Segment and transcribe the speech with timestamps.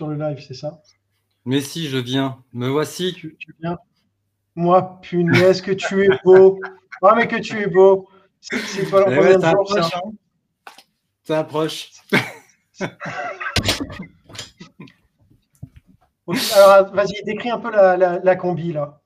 [0.00, 0.80] sur le live, c'est ça
[1.44, 2.42] Mais si, je viens.
[2.54, 3.12] Me voici.
[3.12, 3.76] Tu, tu viens
[4.54, 6.58] Moi, punaise, que tu es beau.
[7.02, 8.08] Ah, mais que tu es beau.
[8.40, 8.92] C'est
[16.54, 19.00] Alors, vas-y, décris un peu la, la, la combi, là.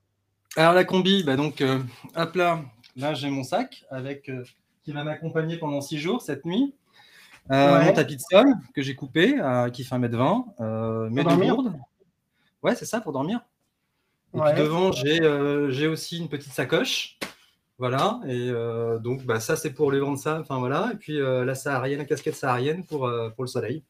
[0.57, 1.79] Alors la combi, bah donc, euh,
[2.17, 2.61] hop là,
[2.97, 4.43] là j'ai mon sac avec euh,
[4.83, 6.75] qui va m'accompagner pendant six jours cette nuit.
[7.51, 7.85] Euh, Ouais.
[7.85, 11.73] Mon tapis de sol que j'ai coupé, euh, qui fait 1m20, euh, mes deux gourdes.
[12.63, 13.41] Ouais, c'est ça pour dormir.
[14.33, 14.53] Et Ouais.
[14.53, 17.17] puis devant, j'ai aussi une petite sacoche.
[17.77, 18.51] Voilà, et
[19.01, 21.99] donc bah, ça c'est pour les vents de ça, enfin voilà, et puis la saharienne,
[21.99, 23.83] la casquette saharienne pour, pour le soleil.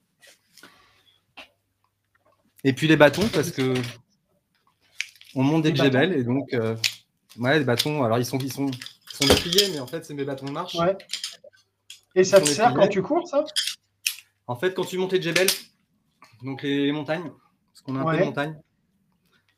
[2.64, 3.76] Et puis les bâtons parce que
[5.36, 6.50] on monte des Les Jebel et donc
[7.38, 10.16] ouais les bâtons, alors ils sont ils sont, ils sont dépliés, mais en fait c'est
[10.16, 10.74] mes bâtons de marche.
[10.76, 10.98] Ouais.
[12.16, 13.44] Et ça te On sert quand tu cours, ça?
[14.48, 15.48] En fait, quand tu montes les Jebel,
[16.44, 17.32] donc les, les montagnes,
[17.74, 18.26] ce qu'on a appelé Ouais.
[18.26, 18.60] montagne.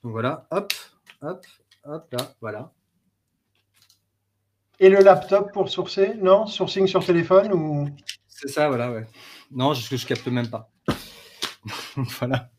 [0.03, 0.73] Donc voilà, hop,
[1.21, 1.45] hop,
[1.83, 2.71] hop, là, voilà.
[4.79, 6.45] Et le laptop pour sourcer Non?
[6.45, 7.89] Sourcing sur téléphone ou?
[8.27, 9.05] C'est ça, voilà, ouais.
[9.51, 10.69] Non, je, je capte même pas.
[11.95, 12.49] voilà.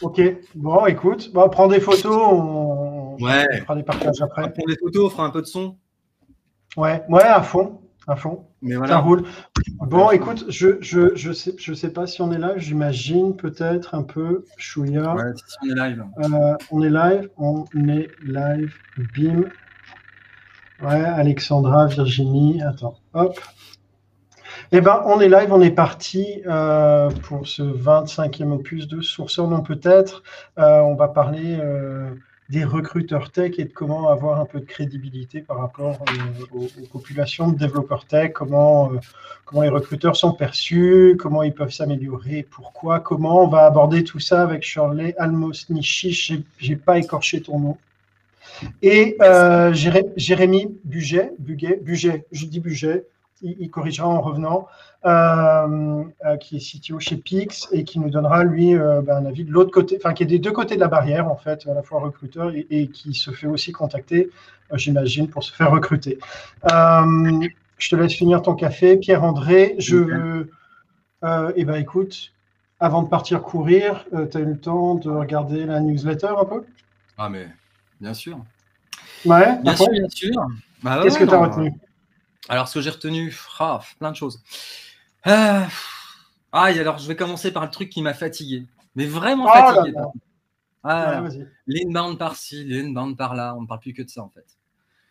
[0.00, 0.20] Ok.
[0.54, 3.46] Bon, écoute, bon, prends des photos, on, Ouais.
[3.52, 4.52] on fera des partages après.
[4.52, 5.76] Pour les photos, on fera un peu de son.
[6.76, 8.46] Ouais, ouais, à fond, à fond.
[8.62, 9.24] Mais Ça roule.
[9.80, 12.54] Bon, écoute, je je je sais je sais pas si on est là.
[12.56, 14.44] J'imagine peut-être un peu.
[15.16, 16.04] Ouais, si on est live.
[16.18, 18.74] Euh, on est live, on est live.
[19.16, 19.44] Bim.
[20.82, 23.38] Ouais, Alexandra, Virginie, attends, hop.
[24.72, 29.46] Eh ben, on est live, on est parti euh, pour ce 25e opus de Sourceur
[29.46, 30.22] non peut-être.
[30.58, 31.58] Euh, on va parler
[32.52, 36.64] des recruteurs tech et de comment avoir un peu de crédibilité par rapport euh, aux,
[36.80, 38.98] aux populations de développeurs tech, comment, euh,
[39.46, 43.42] comment les recruteurs sont perçus, comment ils peuvent s'améliorer, pourquoi, comment.
[43.44, 47.76] On va aborder tout ça avec Shirley Almosnichi, j'ai j'ai pas écorché ton nom.
[48.82, 53.04] Et euh, Jéré- Jérémy Buget, Buget, Buget, je dis Buget,
[53.42, 54.66] il, il corrigera en revenant,
[55.04, 59.26] euh, euh, qui est CTO chez Pix et qui nous donnera, lui, euh, ben, un
[59.26, 61.66] avis de l'autre côté, enfin, qui est des deux côtés de la barrière, en fait,
[61.66, 64.30] à la fois recruteur et, et qui se fait aussi contacter,
[64.72, 66.18] euh, j'imagine, pour se faire recruter.
[66.70, 67.48] Euh,
[67.78, 68.96] je te laisse finir ton café.
[68.96, 70.50] Pierre-André, je veux.
[71.24, 72.32] Euh, eh ben, écoute,
[72.80, 76.64] avant de partir courir, tu as eu le temps de regarder la newsletter un peu?
[77.18, 77.46] Ah, mais
[78.00, 78.38] bien sûr.
[79.24, 80.46] Ouais, Bien sûr, bien sûr.
[80.82, 81.72] Bah ouais, Qu'est-ce que tu as retenu?
[82.48, 84.42] Alors, ce que j'ai retenu, ah, plein de choses.
[85.24, 85.68] Ah,
[86.70, 88.66] et alors, je vais commencer par le truc qui m'a fatigué.
[88.94, 89.92] Mais vraiment Oh fatigué.
[89.92, 90.06] là.
[90.84, 91.46] Ah, Ouais.
[91.66, 94.44] L'inbound par-ci, l'inbound par-là, on ne parle plus que de ça en fait.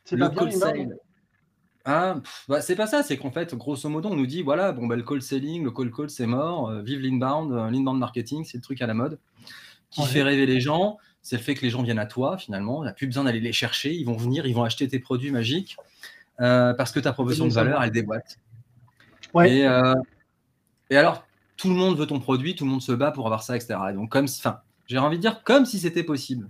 [0.03, 0.97] C'est Le pas call sale.
[1.85, 4.71] Ah, pff, bah, c'est pas ça, c'est qu'en fait, grosso modo, on nous dit voilà,
[4.73, 7.97] bon, bah, le call selling, le call call, c'est mort, euh, vive l'inbound, euh, l'inbound
[7.97, 9.17] marketing, c'est le truc à la mode
[9.89, 10.07] qui Ouais.
[10.07, 10.97] fait rêver les gens.
[11.23, 13.23] C'est le fait que les gens viennent à toi finalement, il n'y a plus besoin
[13.23, 15.77] d'aller les chercher, ils vont venir, ils vont acheter tes produits magiques
[16.41, 18.37] euh, parce que ta proposition de valeur, elle déboîte.
[19.33, 19.57] Ouais.
[19.57, 19.93] Et, euh,
[20.89, 21.25] et alors,
[21.57, 23.79] tout le monde veut ton produit, tout le monde se bat pour avoir ça, etc.
[23.91, 26.49] Et donc, comme, enfin, j'ai envie de dire comme si c'était possible.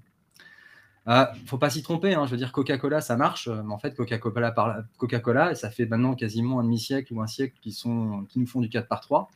[1.07, 3.79] Euh, faut pas s'y tromper, hein, je veux dire Coca-Cola ça marche, euh, mais en
[3.79, 4.53] fait Coca-Cola
[4.97, 8.61] Coca-Cola, ça fait maintenant quasiment un demi-siècle ou un siècle qui, sont, qui nous font
[8.61, 9.29] du 4 par 3.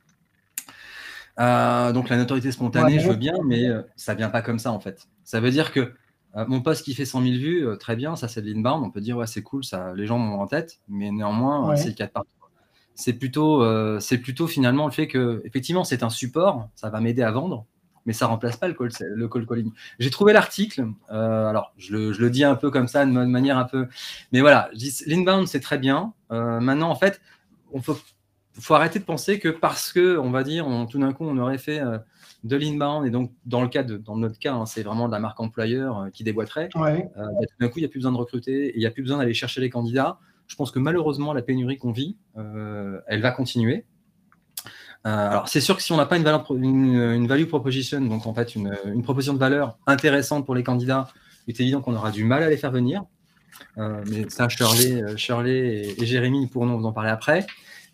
[1.40, 3.00] Euh, donc la notoriété spontanée, Ouais.
[3.00, 5.08] je veux bien, mais ça vient pas comme ça en fait.
[5.24, 5.92] Ça veut dire que
[6.38, 8.84] euh, mon poste qui fait 100 000 vues, euh, très bien, ça c'est de l'inbound,
[8.86, 11.70] on peut dire ouais c'est cool, ça, les gens m'ont en tête, mais néanmoins euh,
[11.72, 11.78] Ouais.
[11.78, 12.50] c'est 4 par 3.
[12.96, 17.00] C'est plutôt, euh, c'est plutôt finalement le fait que effectivement c'est un support, ça va
[17.02, 17.66] m'aider à vendre,
[18.06, 19.72] mais ça remplace pas le call, le call calling.
[20.00, 23.26] J'ai trouvé l'article, alors je le, je le dis un peu comme ça, de ma-
[23.26, 23.88] de manière un peu.
[24.32, 24.70] Mais voilà,
[25.08, 26.14] l'inbound c'est très bien.
[26.30, 27.20] Maintenant, en fait,
[27.74, 27.98] on faut,
[28.60, 31.38] faut arrêter de penser que parce que, on va dire, on- tout d'un coup, on
[31.38, 31.98] aurait fait euh,
[32.44, 35.12] de l'inbound, et donc dans, le cas de, dans notre cas, hein, c'est vraiment de
[35.12, 36.70] la marque employeur euh, qui déboîterait.
[36.76, 37.10] Ouais.
[37.18, 38.86] Euh, bah, tout d'un coup, il n'y a plus besoin de recruter, et il n'y
[38.86, 40.20] a plus besoin d'aller chercher les candidats.
[40.48, 43.86] Je pense que malheureusement, la pénurie qu'on vit, elle va continuer.
[45.04, 48.00] Alors, c'est sûr que si on n'a pas une, valeur pro- une, une value proposition,
[48.02, 51.08] donc en fait une, une proposition de valeur intéressante pour les candidats,
[51.48, 53.04] il est évident qu'on aura du mal à les faire venir.
[53.78, 57.46] Mais ça, Shirley, Shirley et, et Jérémy pourront vous en parler après.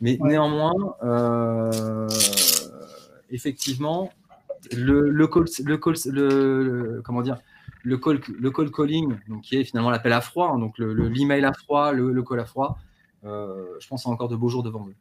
[0.01, 0.29] Mais Ouais.
[0.31, 2.07] néanmoins, euh,
[3.29, 4.11] effectivement,
[4.75, 7.37] le, le, call, le, call, le, le- comment dire,
[7.83, 10.93] le call, le call calling, donc qui est finalement l'appel à froid, hein, donc le,
[10.93, 12.77] le- l'email à froid, le, le call à froid,
[13.25, 14.95] euh, je pense a encore de beaux jours devant eux.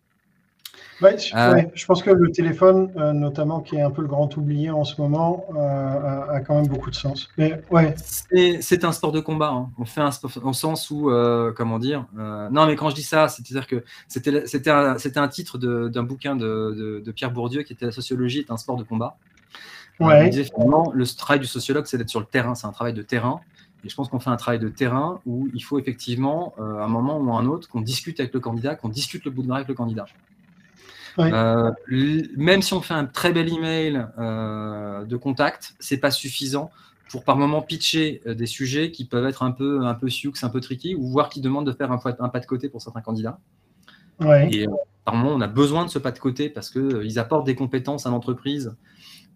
[1.03, 4.03] Ouais, je, Euh, ouais, je pense que le téléphone, euh, notamment, qui est un peu
[4.03, 7.29] le grand oublié en ce moment, euh, a, a quand même beaucoup de sens.
[7.39, 7.95] Mais ouais,
[8.61, 9.49] C'est un sport de combat.
[9.51, 9.71] hein.
[9.79, 12.95] On fait un sport en sens où, euh, comment dire euh, Non, mais quand je
[12.97, 17.31] dis ça, c'est-à-dire que c'était un, c'était un titre d'un bouquin de, de- de Pierre
[17.31, 19.17] Bourdieu qui était La sociologie est un sport de combat.
[20.01, 20.31] Ouais.
[20.33, 23.41] finalement, le travail du sociologue, c'est d'être sur le terrain, c'est un travail de terrain.
[23.85, 26.89] Et je pense qu'on fait un travail de terrain où il faut effectivement, à un
[26.89, 29.51] moment ou à un autre, qu'on discute avec le candidat, qu'on discute le bout de
[29.53, 30.07] avec le candidat.
[31.19, 31.71] Euh,
[32.37, 36.71] même si on fait un très bel email euh, de contact, c'est pas suffisant
[37.11, 40.33] pour par moment pitcher euh, des sujets qui peuvent être un peu un peu sioux,
[40.43, 42.83] un peu tricky, ou voire qui demandent de faire un, un pas de côté pour
[42.83, 43.39] certains candidats.
[44.53, 44.67] Et
[45.05, 48.07] par moment, on a besoin de ce pas de côté parce qu'ils apportent des compétences
[48.07, 48.77] à l'entreprise.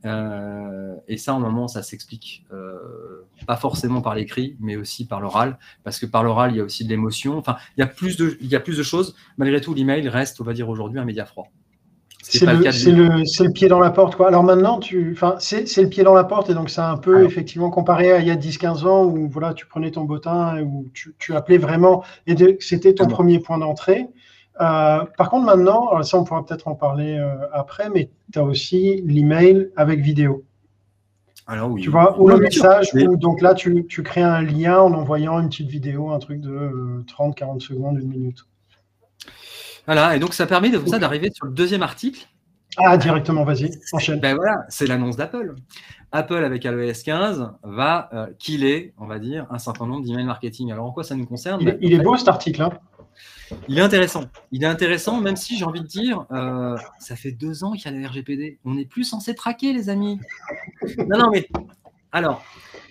[0.05, 2.45] et ça, en moment, ça s'explique
[3.47, 6.65] pas forcément par l'écrit, mais aussi par l'oral, parce que par l'oral, il y a
[6.65, 7.39] aussi de l'émotion.
[7.39, 9.17] Enfin, il y a plus de, il y a plus de choses.
[9.39, 11.51] Malgré tout, l'email reste, on va dire aujourd'hui, un média froid.
[12.27, 14.17] C'est le, le, pied dans la porte.
[14.17, 14.29] Quoi.
[14.29, 17.69] Alors maintenant, tu, c'est le pied dans la porte et donc c'est un peu effectivement
[17.69, 21.15] comparé à il y a 10-15 ans où voilà, tu prenais ton bottin, où tu,
[21.19, 24.09] tu appelais vraiment, et c'était ton premier point d'entrée.
[24.61, 28.45] Euh, par contre, maintenant, ça on pourra peut-être en parler euh, après, mais tu as
[28.45, 30.45] aussi l'email avec vidéo.
[31.47, 31.83] Alors oui.
[31.83, 35.41] Tu vois, ou le message, où donc là tu, tu, crées un lien en envoyant
[35.41, 38.47] une petite vidéo, un truc de 30-40 euh, secondes, une minute.
[39.87, 42.27] Voilà, et donc ça permet de ça d'arriver sur le deuxième article.
[42.77, 44.19] Ah, directement, vas-y, enchaîne.
[44.19, 45.55] Ben voilà, c'est l'annonce d'Apple.
[46.11, 50.73] Apple, avec iOS 15, va euh, killer, on va dire, un certain nombre d'email marketing.
[50.73, 51.61] Alors, en quoi ça nous concerne?
[51.81, 52.63] Il, est, beau cet article.
[52.63, 52.71] Hein?
[53.69, 54.25] Il est intéressant.
[54.51, 57.85] Il est intéressant, même si j'ai envie de dire, euh, ça fait deux ans qu'il
[57.85, 58.59] y a le RGPD.
[58.65, 60.19] On n'est plus censé traquer, les amis.
[60.99, 61.49] Non, non, mais
[62.11, 62.45] alors,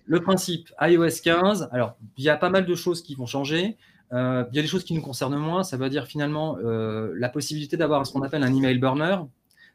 [0.05, 3.77] le principe iOS 15, alors, il y a pas mal de choses qui vont changer.
[4.13, 5.63] Euh, il y a des choses qui nous concernent moins.
[5.63, 9.17] Ça veut dire finalement euh, la possibilité d'avoir ce qu'on appelle un email burner.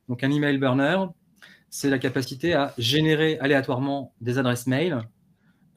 [0.08, 0.98] Donc un email burner,
[1.70, 5.02] c'est la capacité à générer aléatoirement des adresses mail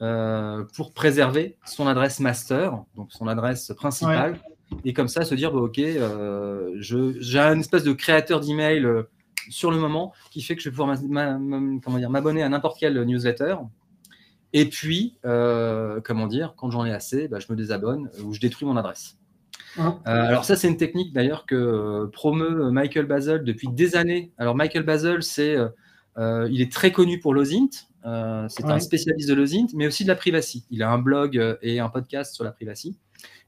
[0.00, 4.38] euh, pour préserver son adresse master, donc son adresse principale,
[4.84, 5.80] et comme ça se dire bah, ok,
[6.78, 8.86] j'ai un espèce de créateur d'email
[9.50, 10.96] sur le moment qui fait que je vais pouvoir
[12.08, 13.56] m'abonner à n'importe quelle newsletter
[14.52, 18.40] et puis, euh, comment dire, quand j'en ai assez, bah, je me désabonne ou je
[18.40, 19.16] détruis mon adresse.
[19.78, 19.96] Ah.
[20.06, 24.32] Euh, alors ça, c'est une technique d'ailleurs que euh, promeut Michael Basel depuis des années.
[24.36, 25.56] Alors Michael Basel, c'est,
[26.18, 27.70] il est très connu pour l'OSINT.
[28.48, 30.66] c'est un spécialiste de l'OSINT, mais aussi de la privacy.
[30.70, 32.98] Il a un blog et un podcast sur la privacy.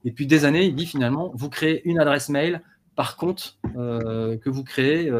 [0.04, 2.62] Et depuis des années, il dit finalement, vous créez une adresse mail
[2.96, 5.12] par compte que vous créez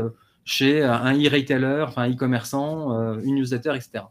[0.46, 4.04] chez un e-retailer, enfin un e-commerçant, une newsletter, etc.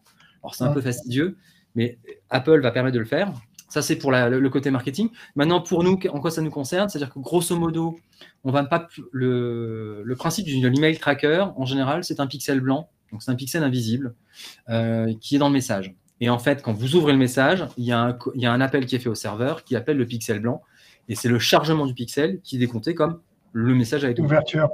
[0.43, 1.37] Alors c'est un peu fastidieux,
[1.75, 1.97] mais
[2.29, 3.33] Apple va permettre de le faire.
[3.73, 5.09] Ça, c'est pour le, côté marketing.
[5.35, 6.89] Maintenant, pour nous, en quoi ça nous concerne?
[6.89, 7.97] C'est-à-dire que grosso modo,
[8.43, 13.23] on va pas le, principe de l'email tracker, en général, c'est un pixel blanc, donc
[13.23, 14.13] c'est un pixel invisible
[14.69, 15.95] euh, qui est dans le message.
[16.21, 18.99] Et en fait, quand vous ouvrez le message, il y, a un, appel qui est
[18.99, 20.61] fait au serveur qui appelle le pixel blanc,
[21.09, 23.21] et c'est le chargement du pixel qui est décompté comme
[23.53, 24.41] le message a été ouvert.
[24.41, 24.69] Ouverture.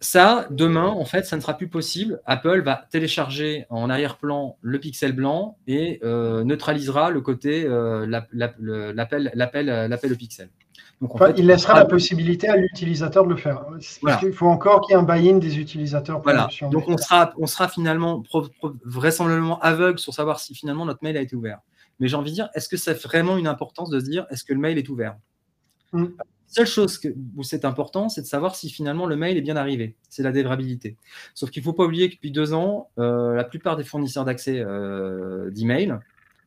[0.00, 2.20] Ça, demain, en fait, ça ne sera plus possible.
[2.24, 10.12] Apple va télécharger en arrière-plan le pixel blanc et euh, neutralisera le côté euh, l'appel
[10.12, 10.50] au pixel.
[11.00, 13.64] Donc, il laissera la possibilité à l'utilisateur de le faire.
[14.22, 16.20] Il faut encore qu'il y ait un buy-in des utilisateurs.
[16.22, 16.48] voilà.
[16.70, 18.22] Donc on sera, on sera finalement
[18.84, 21.60] vraisemblablement aveugle sur savoir si finalement notre mail a été ouvert.
[22.00, 24.26] Mais j'ai envie de dire, est-ce que ça a vraiment une importance de se dire,
[24.30, 25.16] est-ce que le mail est ouvert?
[25.92, 26.06] Hmm
[26.48, 27.00] seule chose
[27.36, 29.94] où c'est important, c'est de savoir si finalement le mail est bien arrivé.
[30.08, 30.96] C'est la dévrabilité.
[31.34, 34.24] Sauf qu'il ne faut pas oublier que depuis deux ans, euh, la plupart des fournisseurs
[34.24, 35.96] d'accès euh, d'email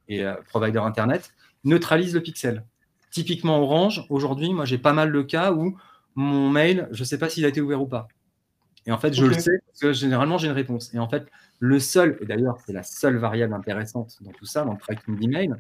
[0.10, 2.65] et euh, providers Internet neutralisent le pixel.
[3.12, 5.77] Typiquement Orange, aujourd'hui, moi j'ai pas mal de cas où
[6.15, 8.08] mon mail, je ne sais pas s'il a été ouvert ou pas.
[8.88, 10.91] Et en fait, je le sais parce que généralement j'ai une réponse.
[10.96, 11.27] Et en fait,
[11.60, 15.20] le seul, et d'ailleurs c'est la seule variable intéressante dans tout ça, dans le tracking
[15.20, 15.53] d'email,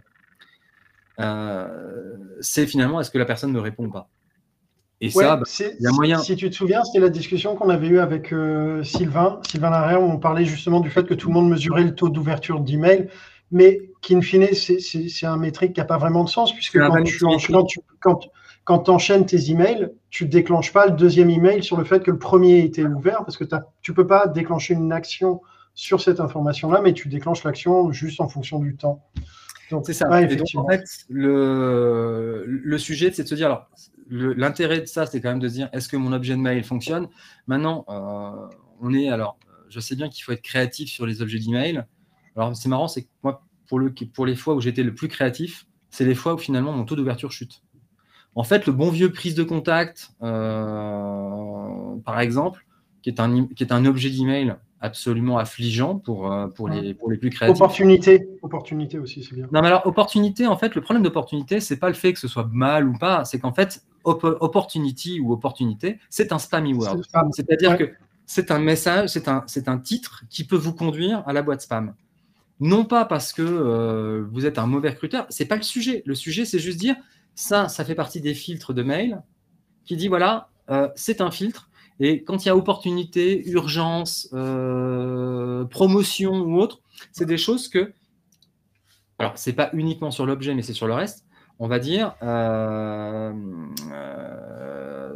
[2.39, 4.09] c'est finalement est-ce que la personne ne répond pas?
[5.03, 6.19] Et ça, bah, il y a moyen.
[6.19, 10.01] Si, tu te souviens, c'était la discussion qu'on avait eue avec euh, Sylvain, Sylvain Larrière,
[10.01, 13.07] où on parlait justement du fait que tout le monde mesurait le taux d'ouverture d'email,
[13.51, 17.79] mais qu'in fine, c'est un métrique qui n'a pas vraiment de sens, puisque quand tu,
[17.99, 18.19] quand,
[18.63, 22.11] quand, enchaînes tes emails, tu ne déclenches pas le deuxième email sur le fait que
[22.11, 23.43] le premier était ouvert, parce que
[23.81, 25.41] tu ne peux pas déclencher une action
[25.73, 29.03] sur cette information-là, mais tu déclenches l'action juste en fonction du temps.
[29.83, 30.21] C'est ça.
[30.21, 33.69] et donc, en fait, le, le sujet, c'est de se dire, alors,
[34.11, 36.63] l'intérêt de ça, c'est quand même de se dire est-ce que mon objet de mail
[36.63, 37.07] fonctionne?
[37.47, 38.47] Maintenant, euh,
[38.81, 39.37] on est alors,
[39.69, 41.83] je sais bien qu'il faut être créatif sur les objets d'email.
[42.35, 45.07] Alors, c'est marrant, c'est que moi, pour, le, pour les fois où j'étais le plus
[45.07, 47.63] créatif, c'est les fois où finalement mon taux d'ouverture chute.
[48.35, 52.65] En fait, le bon vieux prise de contact, euh, par exemple,
[53.01, 57.09] qui est un, qui est un objet d'email absolument affligeant pour, euh, pour, les, pour
[57.09, 57.55] les plus créatifs.
[57.55, 59.47] Opportunité, opportunité aussi, c'est bien.
[59.51, 62.27] Non, mais alors, opportunité, en fait, le problème d'opportunité, c'est pas le fait que ce
[62.27, 67.01] soit mal ou pas, c'est qu'en fait, opportunity ou opportunité, c'est un spammy word.
[67.31, 67.91] C'est-à-dire que
[68.25, 71.93] c'est un message, c'est un, un titre qui peut vous conduire à la boîte spam.
[72.59, 76.03] Non pas parce que euh, vous êtes un mauvais recruteur, c'est pas le sujet.
[76.05, 76.95] Le sujet, c'est juste dire
[77.33, 79.21] ça, ça fait partie des filtres de mail
[79.83, 81.70] qui dit voilà, euh, c'est un filtre.
[82.01, 86.81] Et quand il y a opportunité, urgence, euh, promotion ou autre,
[87.11, 87.93] c'est des choses que.
[89.19, 91.25] Alors, c'est pas uniquement sur l'objet, mais c'est sur le reste.
[91.59, 92.15] On va dire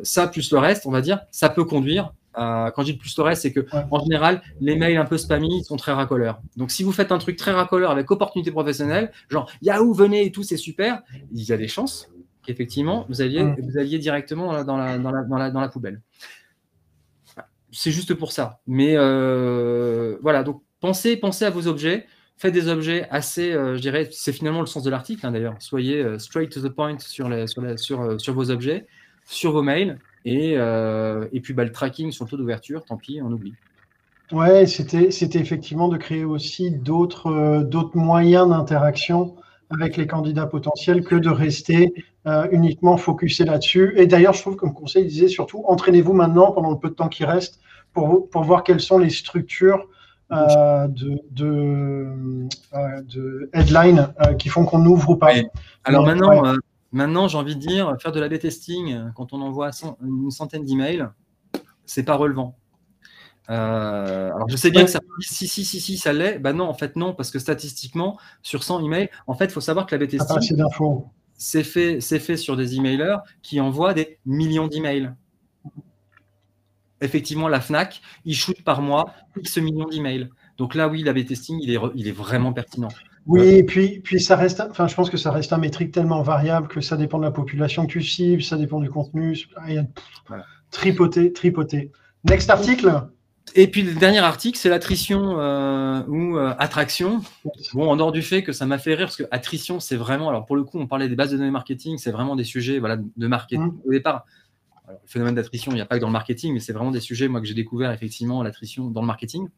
[0.04, 3.24] ça plus le reste, on va dire, ça peut conduire quand je dis plus le
[3.24, 6.42] reste, c'est que en général, les mails un peu spammy sont très racoleurs.
[6.58, 10.32] Donc, si vous faites un truc très racoleur avec opportunité professionnelle, genre Yahoo, venez et
[10.32, 11.02] tout, c'est super,
[11.32, 12.10] il y a des chances
[12.44, 16.02] qu'effectivement, vous alliez, vous alliez directement dans la, dans la, dans la, dans la poubelle.
[17.76, 18.62] C'est juste pour ça.
[18.68, 22.06] Mais euh, voilà, donc pensez, pensez à vos objets.
[22.38, 25.56] Faites des objets assez, euh, je dirais, c'est finalement le sens de l'article hein, d'ailleurs.
[25.60, 28.86] Soyez euh, straight to the point sur, vos objets,
[29.26, 30.58] sur vos mails et,
[31.44, 33.54] puis bah, le tracking sur le taux d'ouverture, tant pis, on oublie.
[34.32, 37.30] Ouais, c'était, effectivement de créer aussi d'autres,
[37.94, 39.36] moyens d'interaction
[39.70, 41.94] avec les candidats potentiels que de rester
[42.52, 43.94] uniquement focusé là-dessus.
[43.98, 46.96] Et d'ailleurs, je trouve comme conseil, il disait surtout, entraînez-vous maintenant pendant le peu de
[46.96, 47.60] temps qui reste
[47.96, 49.88] pour, pour voir quelles sont les structures
[50.32, 55.32] euh, de, de, euh, de, headline qui font qu'on ouvre ou pas.
[55.84, 56.56] Alors maintenant,
[56.96, 59.72] Maintenant, j'ai envie de dire, faire de l'A-B testing euh, quand on envoie
[60.02, 61.10] une centaine d'emails,
[61.86, 62.56] c'est pas relevant.
[63.50, 66.40] Euh, alors, je sais bien que ça si, si, si, si, ça l'est.
[66.40, 69.60] Bah non, en fait, non, parce que statistiquement, sur 100 emails, en fait, il faut
[69.60, 70.58] savoir que l'A-B testing,
[71.34, 75.12] c'est fait, fait sur des emailers qui envoient des millions d'emails.
[77.02, 80.30] Effectivement, la FNAC, il shoot par mois X millions d'emails.
[80.58, 82.88] Donc là, oui, l'A-B testing, il est, il est vraiment pertinent.
[83.26, 86.22] Oui, et puis, puis ça reste, enfin, je pense que ça reste un métrique tellement
[86.22, 89.36] variable que ça dépend de la population que tu cibles, ça dépend du contenu.
[89.68, 89.86] Il y a
[90.70, 91.92] tripoté, tripoté.
[92.24, 93.08] Next article.
[93.56, 97.22] Et puis le dernier article, c'est l'attrition euh, ou euh, attraction.
[97.74, 100.30] Bon, en dehors du fait que ça m'a fait rire, parce que attrition, c'est vraiment,
[100.30, 102.80] alors pour le coup, on parlait des bases de données marketing, c'est vraiment des sujets
[102.80, 103.66] voilà, de marketing.
[103.68, 103.82] Mmh.
[103.86, 104.26] Au départ,
[104.88, 107.00] le phénomène d'attrition, il n'y a pas que dans le marketing, mais c'est vraiment des
[107.00, 109.50] sujets que j'ai découvert effectivement l'attrition dans le marketing.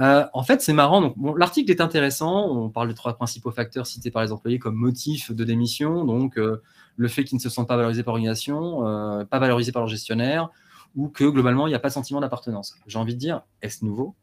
[0.00, 1.14] Euh, en fait, c'est marrant.
[1.36, 2.50] L'article est intéressant.
[2.50, 6.04] On parle de trois principaux facteurs cités par les employés comme motif de démission.
[6.04, 6.62] Donc, euh,
[6.96, 9.88] le fait qu'ils ne se sentent pas valorisés par l'organisation, euh, pas valorisés par leur
[9.88, 10.50] gestionnaire,
[10.94, 12.76] ou que globalement, il n'y a pas de sentiment d'appartenance.
[12.86, 14.14] J'ai envie de dire, est-ce nouveau?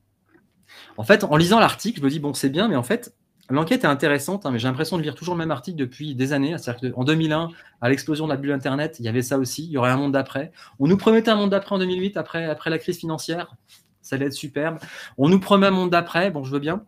[0.98, 3.16] En fait, en lisant l'article, je me dis, bon, c'est bien, mais en fait,
[3.50, 6.34] L'enquête est intéressante, hein, mais j'ai l'impression de lire toujours le même article depuis des
[6.34, 6.56] années.
[6.96, 7.50] En 2001,
[7.80, 9.66] à l'explosion de la bulle Internet, il y avait ça aussi.
[9.66, 10.52] Il y aurait un monde d'après.
[10.80, 13.56] On nous promettait un monde d'après en 2008, après, après la crise financière.
[14.02, 14.80] Ça allait être superbe.
[15.18, 16.30] On nous promet un monde d'après.
[16.30, 16.84] Bon, je veux bien.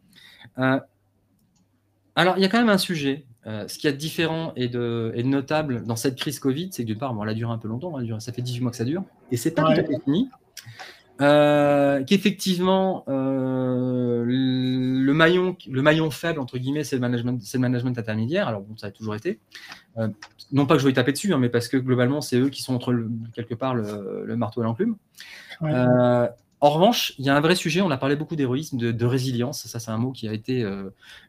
[0.57, 0.79] Euh,
[2.15, 3.25] alors, il y a quand même un sujet.
[3.47, 6.97] Euh, ce qui est différent et de, notable dans cette crise Covid, c'est que d'une
[6.97, 7.95] part, bon, elle a duré un peu longtemps.
[8.19, 9.03] ça fait 18 mois que ça dure.
[9.31, 10.29] Et c'est pas tout à fait fini.
[11.21, 17.61] Euh, qu'effectivement euh, le maillon le maillon faible entre guillemets c'est le management c'est le
[17.61, 18.47] management intermédiaire.
[18.47, 19.39] Alors bon ça a toujours été.
[19.97, 20.07] Euh,
[20.53, 22.61] non pas que je y taper dessus hein, mais parce que globalement c'est eux qui
[22.61, 22.95] sont entre
[23.33, 24.95] quelque part le, marteau et l'enclume.
[25.61, 29.65] En revanche il y a un vrai sujet on a parlé beaucoup d'héroïsme de, résilience
[29.65, 30.65] ça c'est un mot qui a été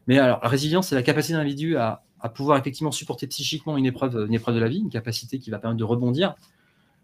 [0.07, 3.75] mais alors la résilience c'est la capacité d'un individu à, à, pouvoir effectivement supporter psychiquement
[3.75, 6.35] une épreuve une épreuve de la vie une capacité qui va permettre de rebondir.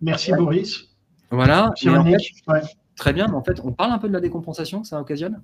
[0.02, 0.88] Merci Boris
[1.32, 1.72] voilà.
[2.96, 5.42] Très bien, mais en fait, on parle un peu de la décompensation que ça occasionne.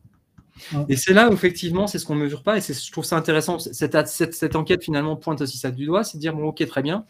[0.90, 2.58] Et c'est là où, effectivement, c'est ce qu'on ne mesure pas.
[2.58, 3.60] Et je trouve ça intéressant.
[3.60, 6.82] Cette, cette, enquête, finalement, pointe aussi ça du doigt c'est de dire bon, ok, très
[6.82, 7.06] bien.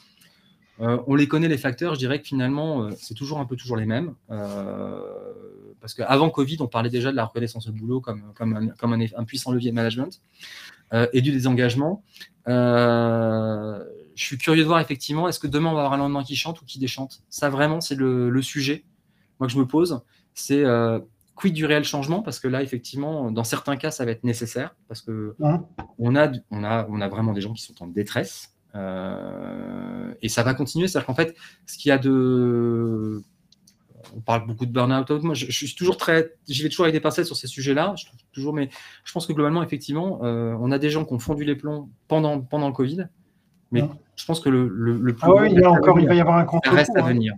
[0.80, 1.94] Euh, on les connaît, les facteurs.
[1.94, 4.16] Je dirais que finalement, euh, c'est toujours un peu toujours les mêmes.
[4.32, 5.00] Euh,
[5.80, 8.94] parce qu'avant Covid, on parlait déjà de la reconnaissance de boulot comme, comme, un, comme
[8.94, 10.22] un, puissant levier de management
[11.12, 12.04] et du désengagement.
[14.16, 16.36] Je suis curieux de voir effectivement, est-ce que demain on va avoir un lendemain qui
[16.36, 17.22] chante ou qui déchante?
[17.30, 18.86] Ça vraiment, c'est le, le, sujet
[19.40, 20.02] moi, que je me pose
[20.36, 21.00] c'est euh,
[21.36, 22.22] quid du réel changement?
[22.22, 26.32] Parce que là, effectivement, dans certains cas, ça va être nécessaire parce que on, a,
[26.52, 30.54] on, a, on a vraiment des gens qui sont en détresse euh, et ça va
[30.54, 30.88] continuer.
[30.88, 33.22] C'est-à-dire qu'en fait, ce qu'il y a de.
[34.16, 35.10] On parle beaucoup de burn-out.
[35.24, 36.34] Moi, je, suis toujours très.
[36.48, 37.96] J'y vais toujours avec des pincettes sur ces sujets-là.
[37.98, 38.70] Je toujours, mais
[39.06, 41.90] je pense que globalement, effectivement, euh, on a des gens qui ont fondu les plombs
[42.08, 43.08] pendant, pendant le Covid.
[43.74, 43.84] Mais
[44.16, 45.24] je pense que le, le, plus.
[45.24, 47.10] Ah oui, il, y a encore, il va y avoir un contre reste à hein.
[47.10, 47.34] venir.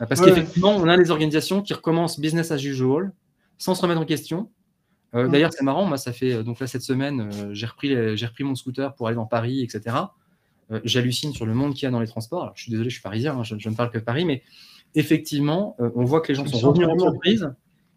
[0.00, 3.12] Euh, parce qu'effectivement, on a des organisations qui recommencent business as usual,
[3.58, 4.50] sans se remettre en question.
[5.14, 5.28] Euh.
[5.28, 8.54] D'ailleurs, c'est marrant, moi, ça fait, donc là, cette semaine, euh, j'ai repris, repris mon
[8.54, 9.96] scooter pour aller dans Paris, etc.
[10.84, 12.42] J'hallucine sur le monde qu'il y a dans les transports.
[12.42, 14.44] Alors, je suis désolé, je suis parisien, hein, je, ne parle que de Paris, mais
[14.94, 17.52] effectivement, on voit que les gens sont revenus en entreprise,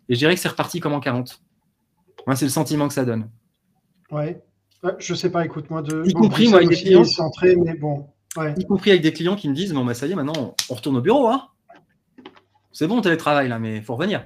[0.09, 1.39] et je dirais que c'est reparti comme en 40.
[2.25, 3.29] Moi, c'est le sentiment que ça donne.
[4.09, 4.41] Ouais.
[4.99, 6.03] Je sais pas, écoute, moi, de.
[6.05, 7.03] Y compris, moi, avec des clients.
[7.03, 8.07] Centré, mais bon.
[8.57, 10.73] Y compris avec des clients qui me disent, bon, bah, ça y est, maintenant, on
[10.73, 11.47] retourne au bureau, hein
[12.73, 14.25] c'est bon, télétravail, là, mais il faut revenir.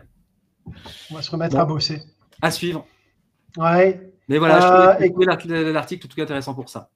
[1.12, 2.02] On va se remettre à bosser.
[2.42, 2.86] À suivre.
[3.58, 4.14] Ouais.
[4.30, 6.90] Mais voilà, je trouvais l'article en tout intéressant pour ça.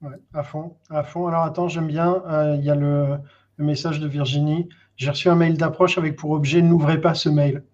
[0.00, 1.26] Ouais, à fond, à fond.
[1.26, 2.22] Alors attends, j'aime bien.
[2.28, 3.18] Euh, il y a le,
[3.58, 4.68] message de Virginie.
[4.96, 7.64] J'ai reçu un mail d'approche avec pour objet n'ouvrez pas ce mail.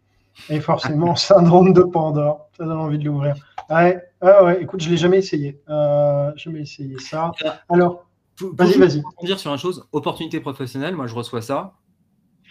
[0.49, 2.49] Et forcément, syndrome de Pandore.
[2.57, 3.35] Ça donne envie de l'ouvrir.
[3.71, 5.61] Ouais, ouais, écoute, je ne l'ai jamais essayé.
[5.69, 7.33] Euh, jamais essayé ça.
[7.69, 8.07] Alors,
[8.41, 9.03] vas-y, vas-y.
[9.03, 11.75] Pour dire sur une chose, opportunité professionnelle, moi je reçois ça,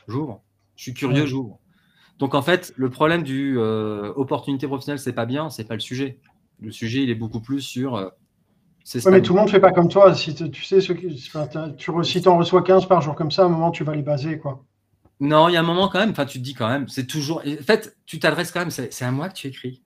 [0.07, 0.41] j'ouvre.
[0.75, 1.59] Je suis curieux, j'ouvre.
[2.19, 5.79] Donc en fait, le problème du euh, opportunité professionnelle, c'est pas bien, c'est pas le
[5.79, 6.19] sujet.
[6.59, 7.95] Le sujet, il est beaucoup plus sur.
[7.95, 8.09] Euh,
[9.05, 10.13] mais tout le monde ne fait pas comme toi.
[10.13, 13.43] Si tu sais, ce qui, tu, si tu en reçois 15 par jour comme ça,
[13.43, 14.39] à un moment, tu vas les baser.
[14.39, 14.63] quoi.
[15.19, 17.05] Non, il y a un moment quand même, enfin, tu te dis quand même, c'est
[17.05, 17.41] toujours.
[17.45, 19.82] En fait, tu t'adresses quand même, c'est à moi que tu écris.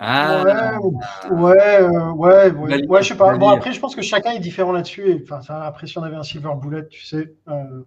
[0.00, 0.42] Ah.
[1.30, 3.36] Ouais, ouais, ouais, ouais, ouais, je sais pas.
[3.36, 5.24] Bon, après, je pense que chacun est différent là-dessus.
[5.30, 7.34] Enfin, après, si on avait un silver bullet, tu sais.
[7.48, 7.84] Euh.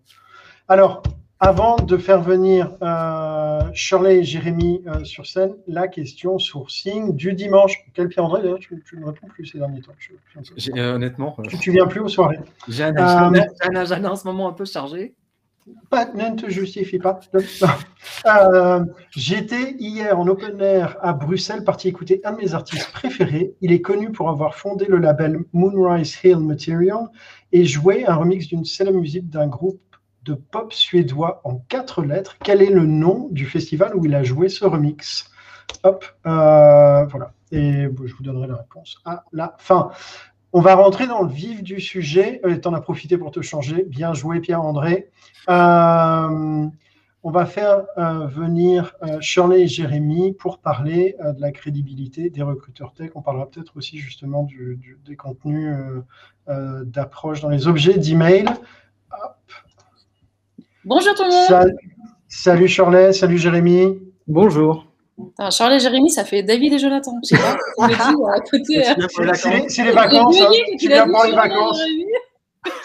[0.67, 1.01] Alors,
[1.43, 7.33] avant de faire venir euh, Shirley et Jérémy euh, sur scène, la question sourcing du
[7.33, 7.83] dimanche.
[7.93, 9.91] Quel Pierre-André, d'ailleurs, tu, ne réponds plus ces derniers temps.
[10.77, 11.35] Euh, honnêtement.
[11.59, 12.39] Tu ne viens plus aux soirées.
[12.69, 12.95] J'ai un,
[13.75, 15.15] agenda en ce moment un peu chargé.
[15.65, 17.19] Ne te justifie pas.
[19.11, 23.53] J'étais hier en open air à Bruxelles, parti écouter un de mes artistes préférés.
[23.61, 27.07] Il est connu pour avoir fondé le label Moonrise Hill Material
[27.51, 29.79] et joué un remix d'une célèbre musique d'un groupe
[30.23, 32.37] de pop suédois en quatre lettres.
[32.43, 35.31] Quel est le nom du festival où il a joué ce remix?
[35.83, 37.31] Hop, euh, voilà.
[37.51, 39.91] Et je vous donnerai la réponse à la fin.
[40.53, 42.39] On va rentrer dans le vif du sujet.
[42.45, 43.83] Euh, tu en as profité pour te changer.
[43.83, 45.09] Bien joué, Pierre-André.
[45.49, 46.67] Euh,
[47.25, 53.11] on va faire venir Shirley et Jérémy pour parler de la crédibilité des recruteurs tech.
[53.15, 54.45] On parlera peut-être aussi justement
[55.05, 55.73] des contenus
[56.47, 58.45] d'approche dans les objets d'email.
[59.11, 59.37] Hop,
[60.83, 61.71] Bonjour tout le monde.
[62.27, 64.01] Salut, Charlet, salut Jérémy.
[64.27, 64.92] Bonjour.
[65.51, 67.13] Charlet et Jérémy, ça fait David et Jonathan.
[67.23, 67.57] Je sais pas,
[69.67, 70.41] C'est les vacances.
[70.41, 70.49] Hein.
[70.79, 71.81] Tu viens pour les vacances.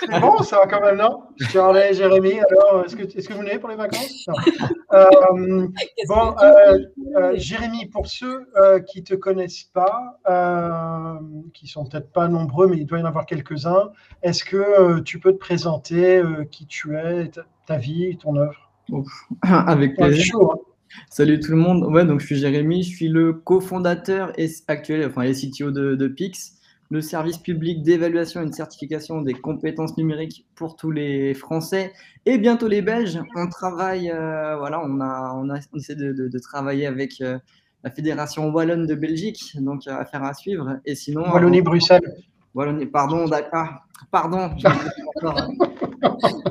[0.01, 1.23] C'est bon, ça va quand même, non?
[1.53, 4.27] Charlet, Jérémy, alors, est-ce que, est que, vous venez pour les vacances?
[4.93, 5.69] Euh,
[6.09, 6.79] Bon, euh,
[7.17, 8.47] euh, Jérémy, pour ceux
[8.89, 10.19] qui ne te connaissent pas,
[11.55, 13.91] qui sont peut-être pas nombreux, mais il doit y en avoir quelques-uns,
[14.23, 17.31] est-ce que tu peux te présenter qui tu es,
[17.67, 18.71] ta vie, ton œuvre?
[19.43, 20.35] Avec plaisir.
[20.41, 20.57] Hein.
[21.11, 21.85] Salut tout le monde.
[21.85, 26.09] Ouais, donc je suis Jérémy, je suis le cofondateur et actuel, enfin les CTO de,
[26.09, 26.55] Pix,
[26.91, 31.93] le service public d'évaluation et de certification des compétences numériques pour tous les Français
[32.27, 33.21] et bientôt les Belges.
[33.37, 37.39] On travaille, euh, voilà, on a, on a essaie de, travailler avec euh,
[37.85, 40.79] la fédération wallonne de Belgique, donc affaire à suivre.
[40.85, 42.15] Et sinon, Wallonie-Bruxelles.
[42.55, 43.69] Wallonie, pardon, d'accord,
[44.11, 44.51] pardon.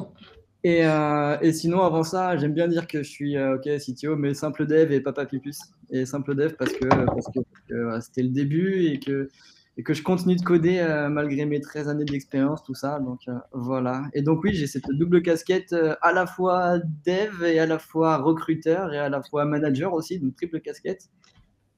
[0.66, 4.34] Euh, et, sinon, avant ça, j'aime bien dire que je suis euh, OK CTO, mais
[4.34, 5.60] simple dev et papa pipus.
[5.90, 9.30] Et simple dev parce que, parce que, c'était le début et que,
[9.78, 13.00] et que je continue de coder euh, malgré mes 13 années d'expérience, tout ça.
[13.00, 13.22] Donc
[13.54, 14.04] voilà.
[14.14, 18.18] Et donc, oui, j'ai cette double casquette à la fois dev et à la fois
[18.18, 21.10] recruteur et à la fois manager aussi, donc triple casquette.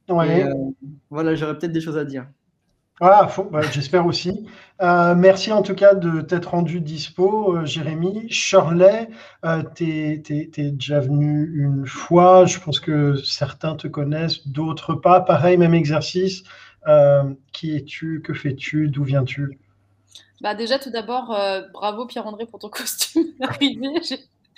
[0.08, 0.50] Ouais.
[1.12, 2.26] voilà, j'aurais peut-être des choses à dire.
[3.02, 3.30] Ah,
[3.72, 4.46] j'espère aussi.
[4.82, 8.30] Euh, merci en tout cas de t'être rendu dispo, euh, Jérémy.
[8.30, 9.10] Shirley,
[9.46, 12.46] euh, tu es, déjà venu une fois.
[12.46, 15.22] Je pense que certains te connaissent, d'autres pas.
[15.22, 16.44] Pareil, même exercice.
[17.54, 18.22] qui es-tu?
[18.22, 18.90] Que fais-tu?
[18.90, 19.60] D'où viens-tu?
[20.42, 21.38] Bah Déjà, tout d'abord,
[21.74, 23.28] bravo Pierre-André pour ton costume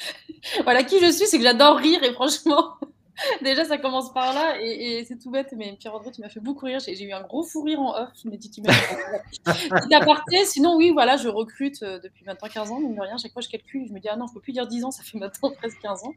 [0.64, 2.76] voilà qui je suis, c'est que j'adore rire et franchement,
[3.42, 6.66] Déjà, ça commence par là et, c'est tout bête, mais Pierre-André, tu m'as fait beaucoup
[6.66, 6.80] rire.
[6.80, 8.10] J'ai eu un gros fou rire en off.
[8.24, 8.72] Je me dis, tu m'as
[10.46, 13.18] sinon, oui, voilà, je recrute euh, depuis maintenant 15 ans, mine de rien.
[13.18, 14.92] Chaque fois, je calcule, je me dis, ah non, je peux plus dire 10 ans,
[14.92, 16.14] ça fait maintenant presque 15 ans.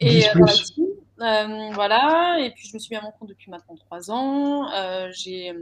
[0.00, 0.32] Et euh,
[1.20, 5.10] euh, voilà, et puis je me suis mis à mon compte depuis maintenant 3 ans.
[5.12, 5.54] j'ai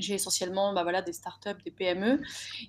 [0.00, 2.20] j'ai essentiellement bah voilà, des startups, des PME,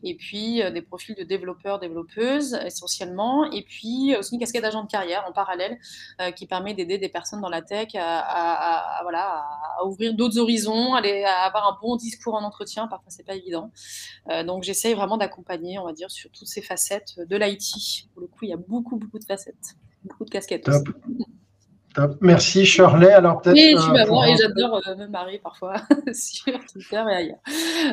[0.04, 4.84] et puis euh, des profils de développeurs, développeuses essentiellement, et puis aussi une casquette d'agent
[4.84, 5.80] de carrière en parallèle
[6.22, 9.46] euh, qui permet d'aider des personnes dans la tech à, voilà,
[9.80, 13.36] à ouvrir d'autres horizons, à, à, avoir un bon discours en entretien, parfois c'est pas
[13.36, 13.72] évident.
[14.30, 18.10] Euh, donc j'essaye vraiment d'accompagner, on va dire, sur toutes ces facettes de l'IT.
[18.13, 20.68] Pour le coup, il y a beaucoup, beaucoup de facettes, beaucoup de casquettes.
[20.68, 20.84] Aussi.
[22.22, 23.12] Merci Shirley.
[23.12, 23.56] Alors peut-être.
[23.56, 25.76] Oui, je suis maman et j'adore euh, me marier parfois
[26.14, 27.38] sur Twitter et ailleurs.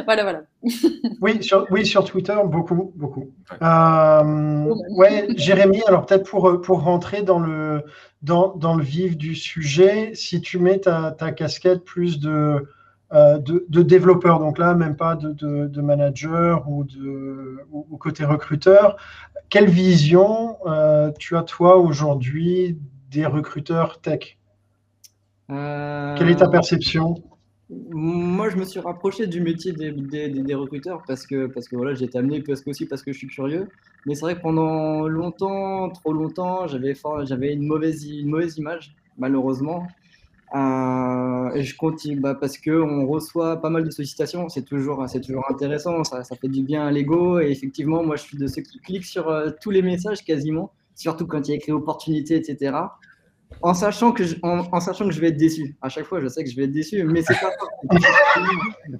[0.04, 0.42] Voilà, voilà.
[1.20, 3.30] oui, sur, oui, sur Twitter, beaucoup, beaucoup.
[3.62, 7.84] Euh, ouais, Jérémy, alors peut-être pour, euh, pour rentrer dans le,
[8.22, 12.66] dans, dans, le vif du sujet, si tu mets ta, ta casquette plus de,
[13.12, 18.96] de, de, développeur, donc là, même pas de, de, manager ou, de, ou, côté recruteur,
[19.48, 20.56] quelle vision
[21.18, 22.78] tu as toi aujourd'hui
[23.10, 24.36] des recruteurs tech
[25.50, 27.14] Euh, Quelle est ta perception?
[27.68, 31.68] Moi, je me suis rapproché du métier des, des- des- des recruteurs parce que, parce
[31.68, 33.68] que voilà, j'ai été amené parce que aussi parce que je suis curieux.
[34.06, 38.94] Mais c'est vrai que pendant longtemps, trop longtemps, j'avais j'avais une mauvaise, une mauvaise image,
[39.18, 39.88] malheureusement.
[40.54, 44.48] Euh, et je continue bah, parce que on reçoit pas mal de sollicitations.
[44.48, 46.04] C'est toujours, c'est toujours intéressant.
[46.04, 47.40] Ça, ça fait du bien à l'ego.
[47.40, 50.70] Et effectivement, moi, je suis de ceux qui cliquent sur euh, tous les messages quasiment,
[50.96, 52.76] surtout quand il y a écrit opportunité, etc.
[53.62, 55.76] En sachant, que je, en, en sachant que je vais être déçu.
[55.80, 57.52] À chaque fois, je sais que je vais être déçu, mais c'est pas.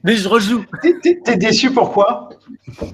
[0.04, 0.64] Mais je rejoue.
[0.82, 2.28] T'es- déçu pourquoi?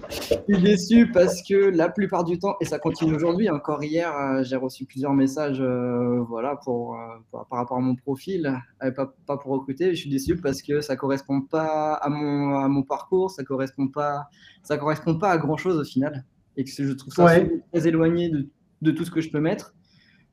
[0.09, 4.15] Je suis déçu parce que la plupart du temps, et ça continue aujourd'hui, encore hier,
[4.17, 6.99] euh, j'ai reçu plusieurs messages euh, voilà, pour, euh,
[7.31, 9.95] par, par rapport à mon profil, euh, pas, pas pour recruter.
[9.95, 13.89] Je suis déçu parce que ça correspond pas à mon, à mon parcours, ça correspond
[13.89, 14.29] pas,
[14.63, 16.25] ça correspond pas à grand chose au final.
[16.57, 17.61] Et que je trouve ça Ouais.
[17.73, 18.49] très éloigné de,
[18.83, 19.75] de tout ce que je peux mettre.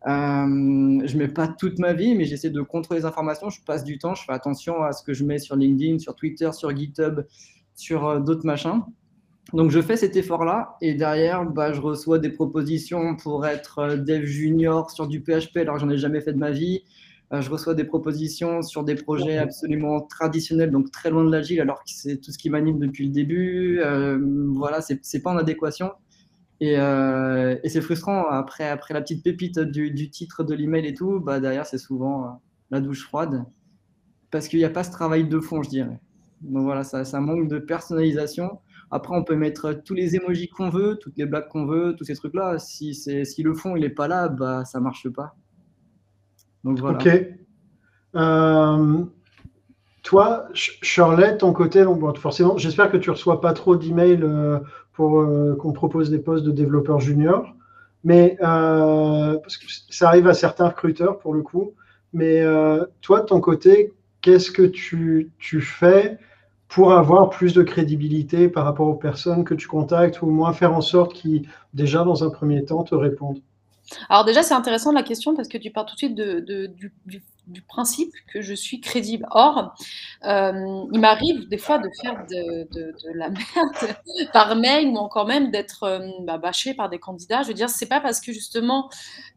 [0.08, 3.50] Euh, je mets pas toute ma vie, mais j'essaie de contrôler les informations.
[3.50, 6.16] Je passe du temps, je fais attention à ce que je mets sur LinkedIn, sur
[6.16, 7.22] Twitter, sur GitHub,
[7.76, 8.82] sur euh, d'autres machins.
[9.54, 13.98] Donc je fais cet effort-là et derrière, bah, je reçois des propositions pour être euh,
[13.98, 16.84] dev junior sur du PHP alors que j'en ai jamais fait de ma vie.
[17.34, 21.62] Euh, je reçois des propositions sur des projets absolument traditionnels, donc très loin de l'agile
[21.62, 23.82] alors que c'est tout ce qui m'anime depuis le début.
[24.54, 25.92] Voilà, c'est pas en adéquation.
[26.62, 30.86] Et, euh, et c'est frustrant après, après la petite pépite du, du titre de l'email
[30.86, 32.30] et tout, bah derrière c'est souvent euh,
[32.70, 33.46] la douche froide
[34.32, 36.00] parce qu'il n'y a pas ce travail de fond, je dirais.
[36.42, 38.60] Donc voilà, ça, ça manque de personnalisation.
[38.92, 42.06] Après, on peut mettre tous les emojis qu'on veut, toutes les blagues qu'on veut, tous
[42.06, 42.60] ces trucs-là.
[42.60, 45.36] Si, si le fond il n'est pas là, bah ça marche pas.
[46.64, 46.98] Donc voilà.
[46.98, 47.08] Ok.
[48.16, 49.06] Euh,
[50.10, 51.84] toi, Sh- Shirley, ton côté,
[52.18, 54.58] forcément, j'espère que tu reçois pas trop d'emails euh,
[54.94, 57.54] pour euh, qu'on propose des postes de développeur junior,
[58.04, 61.74] mais euh, parce que ça arrive à certains recruteurs pour le coup.
[62.14, 62.42] Mais
[63.02, 66.18] toi, de ton côté, qu'est-ce que tu, tu fais
[66.70, 70.54] pour avoir plus de crédibilité par rapport aux personnes que tu contactes ou au moins
[70.54, 73.42] faire en sorte qu'ils, déjà dans un premier temps, te répondent?
[74.10, 78.12] Alors déjà, c'est intéressant la question parce que tu pars tout de suite du, principe
[78.32, 79.26] que je suis crédible.
[79.32, 79.74] Or,
[80.26, 82.68] euh, il m'arrive des fois de faire de,
[83.16, 83.98] la merde
[84.34, 87.42] par mail ou encore même d'être euh, bah, bâché par des candidats.
[87.42, 88.90] Je veux dire, c'est pas parce que justement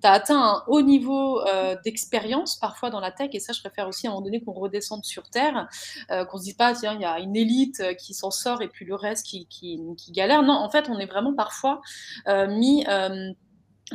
[0.03, 3.61] tu as atteint un haut niveau euh, d'expérience parfois dans la tech, et ça, je
[3.61, 5.69] préfère aussi à un moment donné qu'on redescende sur Terre,
[6.11, 8.69] euh, qu'on se dise pas, tiens, il y a une élite qui s'en sort et
[8.69, 9.47] puis le reste qui,
[10.11, 10.43] galère.
[10.43, 11.81] Non, en fait, on est vraiment parfois
[12.49, 12.85] mis...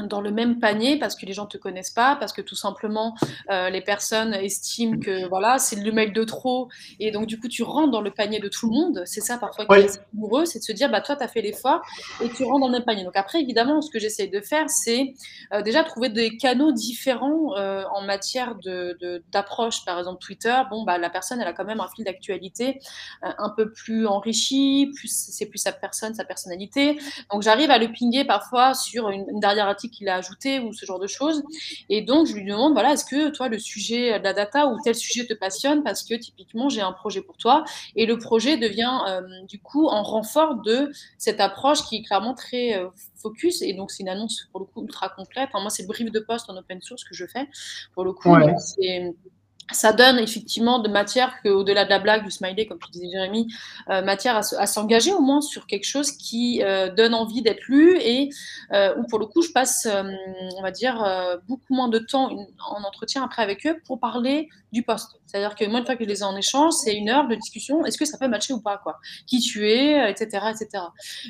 [0.06, 3.16] dans le même panier parce que les gens te connaissent pas, parce que tout simplement
[3.50, 7.48] euh, les personnes estiment que voilà c'est le mail de trop et donc du coup
[7.48, 9.04] tu rentres dans le panier de tout le monde.
[9.06, 11.42] C'est ça parfois qui est douloureux, c'est de se dire bah toi tu as fait
[11.42, 11.82] l'effort
[12.22, 13.04] et tu rentres dans le même panier.
[13.04, 15.14] Donc après évidemment ce que j'essaye de faire c'est
[15.54, 19.86] euh, déjà trouver des canaux différents euh, en matière de d'approche.
[19.86, 22.80] Par exemple Twitter, bon bah la personne elle a quand même un fil d'actualité
[23.22, 27.00] un peu plus enrichi, plus c'est plus sa personne, sa personnalité.
[27.32, 30.74] Donc j'arrive à le pinguer parfois sur une, une dernière article qu'il a ajouté ou
[30.74, 31.44] ce genre de choses.
[31.90, 34.78] Et donc je lui demande, voilà, est-ce que toi le sujet de la data ou
[34.84, 37.64] tel sujet te passionne parce que typiquement j'ai un projet pour toi
[37.96, 42.34] et le projet devient euh, du coup en renfort de cette approche qui est clairement
[42.34, 45.50] très euh, focus et donc c'est une annonce pour le coup ultra complète.
[45.52, 47.48] Enfin, moi c'est le brief de poste en open source que je fais
[47.94, 48.30] pour le coup.
[48.30, 48.54] Ouais.
[48.58, 49.14] C'est
[49.72, 53.48] ça donne effectivement de matière qu'au-delà de la blague, du smiley, comme tu disais Jérémy,
[53.90, 57.42] euh, matière à, se- à s'engager au moins sur quelque chose qui euh, donne envie
[57.42, 58.30] d'être lu et
[58.74, 59.88] euh, où pour le coup je passe,
[60.58, 61.04] on va dire,
[61.48, 62.30] beaucoup moins de temps
[62.70, 65.12] en entretien après avec eux pour parler du poste.
[65.26, 67.36] C'est-à-dire que moi, une fois que je les ai en échange, c'est une heure de
[67.36, 67.86] discussion.
[67.86, 68.98] Est-ce que ça peut matcher ou pas quoi?
[69.26, 70.84] Qui tu es, etc., etc.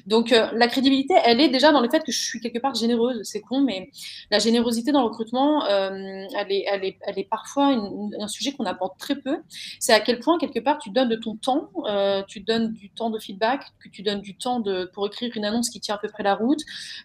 [0.05, 3.19] Donc la crédibilité, elle est déjà dans le fait que je suis quelque part généreuse.
[3.23, 3.89] C'est con, mais
[4.31, 8.51] la générosité dans le recrutement, elle, est, elle, est, elle est parfois une- un sujet
[8.51, 9.37] qu'on apporte très peu.
[9.79, 12.89] C'est à quel point, quelque part, tu donnes de ton temps, euh, tu donnes du
[12.89, 15.95] temps de feedback, que tu donnes du temps de, pour écrire une annonce qui tient
[15.95, 16.59] à peu près la route,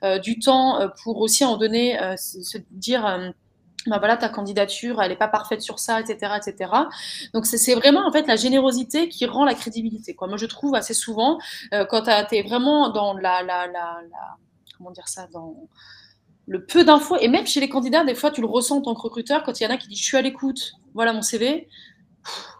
[0.04, 3.02] euh, du temps euh, pour aussi en donner, se, dire.
[3.86, 6.70] ben voilà, ta candidature, elle n'est pas parfaite sur ça, etc., etc.
[7.34, 10.16] Donc c'est vraiment en fait la générosité qui rend la crédibilité.
[10.20, 11.38] Moi, je trouve assez souvent
[11.90, 14.36] quand tu es vraiment dans la, la, la, la-
[14.76, 15.54] comment dire ça, dans
[16.46, 18.94] le peu d'infos, et même chez les candidats, des fois, tu le ressens en tant
[18.94, 21.22] que recruteur, quand il y en a qui disent je suis à l'écoute, voilà mon
[21.22, 21.68] CV.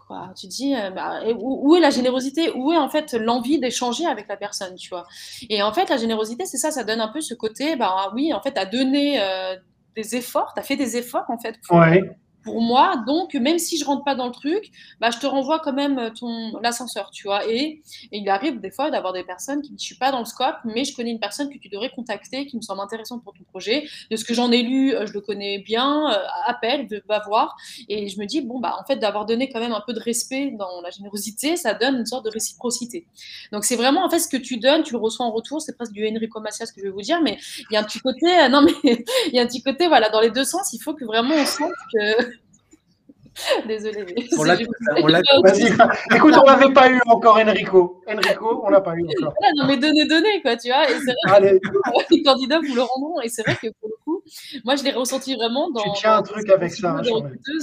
[0.09, 2.53] Quoi, tu te dis, euh, bah, où est la générosité?
[2.55, 5.07] Où est en fait l'envie d'échanger avec la personne, tu vois?
[5.49, 8.33] Et en fait, la générosité, c'est ça, ça donne un peu ce côté, bah oui,
[8.33, 9.57] en fait, à donner euh,
[9.97, 12.03] des efforts, tu as fait des efforts en fait pour, Ouais.
[12.43, 13.03] Pour moi.
[13.07, 16.13] Donc, même si je rentre pas dans le truc, bah, je te renvoie quand même
[16.19, 17.49] ton l'ascenseur, tu vois.
[17.49, 20.57] Et, il arrive des fois d'avoir des personnes qui ne suis pas dans le scope,
[20.65, 23.45] mais je connais une personne que tu devrais contacter, qui me semble intéressante pour ton
[23.45, 23.89] projet.
[24.11, 26.13] De ce que j'en ai lu, euh, je le connais bien.
[26.13, 27.57] Euh, appelle, va voir.
[27.89, 30.01] Et je me dis, bon, bah, en fait, d'avoir donné quand même un peu de
[30.01, 33.07] respect dans la générosité, ça donne une sorte de réciprocité.
[33.53, 35.61] Donc, c'est vraiment, en fait, ce que tu donnes, tu le reçois en retour.
[35.61, 37.39] C'est presque du Enrico Macias que je vais vous dire, mais
[37.71, 39.89] il y a un petit côté, euh, non, mais il y a un petit côté,
[39.89, 42.32] voilà, dans les deux sens, il faut que vraiment on sente que.
[43.67, 44.05] Désolée.
[44.07, 44.57] Mais on l'a
[46.15, 48.03] Écoute, on l'avait pas eu encore, Enrico.
[48.07, 49.35] Enrico, on l'a pas eu encore.
[49.39, 50.89] Voilà, non, mais donnez, donnez, quoi, tu vois.
[50.91, 53.21] Et c'est vrai que les candidats vous le rendront.
[53.21, 54.23] Et c'est vrai que pour le coup,
[54.65, 55.83] moi, je l'ai ressenti vraiment dans.
[55.83, 56.99] Tu tiens un truc avec ça.
[56.99, 57.03] Hein,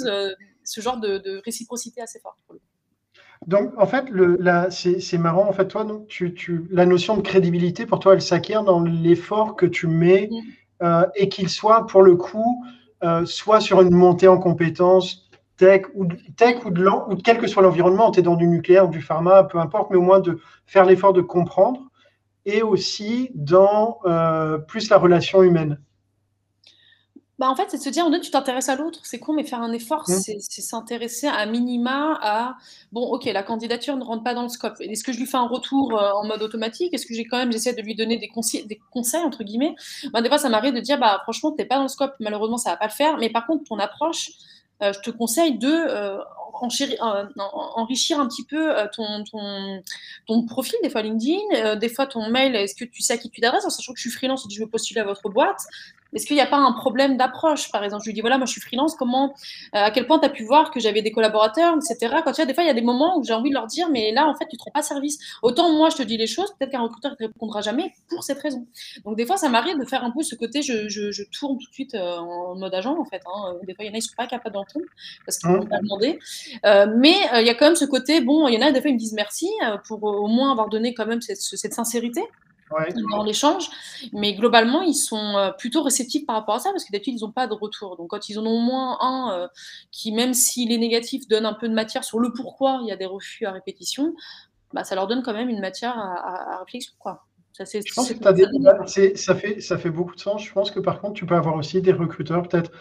[0.06, 2.38] euh, ce genre de, de, réciprocité assez fort.
[3.48, 4.06] Donc, en fait,
[4.70, 5.48] c'est marrant.
[5.48, 8.82] En fait, toi, donc, tu, tu, la notion de crédibilité, pour toi, elle s'acquiert dans
[8.82, 10.84] l'effort que tu mets mm.
[10.84, 12.64] euh, et qu'il soit, pour le coup,
[13.04, 15.29] euh, soit sur une montée en compétences
[15.60, 18.88] tech ou, tech ou, de, ou quel que soit l'environnement, tu es dans du nucléaire,
[18.88, 21.82] du pharma, peu importe, mais au moins de faire l'effort de comprendre
[22.46, 25.80] et aussi dans euh, plus la relation humaine.
[27.38, 29.46] Bah en fait, c'est de se dire, en tu t'intéresses à l'autre, c'est con, mais
[29.46, 30.40] faire un effort, mmh.
[30.40, 32.58] c'est s'intéresser à minima à,
[32.92, 34.74] bon, ok, la candidature ne rentre pas dans le scope.
[34.82, 36.94] Est-ce que je lui fais un retour euh, en mode automatique?
[36.94, 39.74] Est-ce que j'ai quand même, j'essaie de lui donner des, conseils, des conseils, entre guillemets?
[40.12, 42.14] Bah, Des fois, ça m'arrive de dire, bah, franchement, tu n'es pas dans le scope,
[42.20, 44.32] malheureusement, ça ne va pas le faire, mais par contre, ton approche,
[44.82, 46.18] je te conseille de euh,
[46.54, 52.86] enrichir un petit peu ton, profil, des fois LinkedIn, des fois ton mail, est-ce que
[52.86, 54.60] tu sais à qui tu t'adresses, en sachant que je suis freelance et que je
[54.60, 55.62] veux postuler à votre boîte,
[56.14, 58.46] est-ce qu'il n'y a pas un problème d'approche Par exemple, je lui dis voilà, moi
[58.46, 59.34] je suis freelance, comment,
[59.76, 62.16] euh, à quel point tu as pu voir que j'avais des collaborateurs, etc.
[62.24, 63.68] Quand tu vois, des fois, il y a des moments où j'ai envie de leur
[63.68, 65.20] dire, mais là, en fait, tu ne te rends pas service.
[65.44, 68.24] Autant moi, je te dis les choses, peut-être qu'un recruteur ne te répondra jamais pour
[68.24, 68.66] cette raison.
[69.06, 71.70] Donc, des fois, ça m'arrive de faire un peu ce côté, je, je, tourne tout
[71.70, 73.22] de suite euh, en mode agent, en fait.
[73.26, 73.56] Hein.
[73.68, 74.86] Des fois, il y en a, ils ne sont pas capables d'entendre
[75.26, 76.20] parce qu'ils ne m'ont pas demandé.
[76.66, 78.82] Euh, mais il y a quand même ce côté, bon, il y en a, des
[78.82, 79.50] fois, ils me disent merci
[79.88, 82.22] pour au moins avoir donné quand même cette, cette sincérité
[83.12, 83.70] dans l'échange.
[84.14, 87.26] Mais globalement, ils sont euh, plutôt réceptifs par rapport à ça parce que d'habitude, ils
[87.26, 87.98] n'ont pas de retour.
[87.98, 89.48] Donc, quand ils en ont au moins un euh,
[89.92, 92.92] qui, même s'il est négatif, donne un peu de matière sur le pourquoi il y
[92.92, 94.14] a des refus à répétition,
[94.74, 96.94] bah, ça leur donne quand même une matière à, à, réflexion.
[97.00, 97.26] Quoi.
[97.54, 100.44] Ça, c'est, je pense que ça, fait, ça fait beaucoup de sens.
[100.44, 102.72] Je pense que par contre, tu peux avoir aussi des recruteurs peut-être.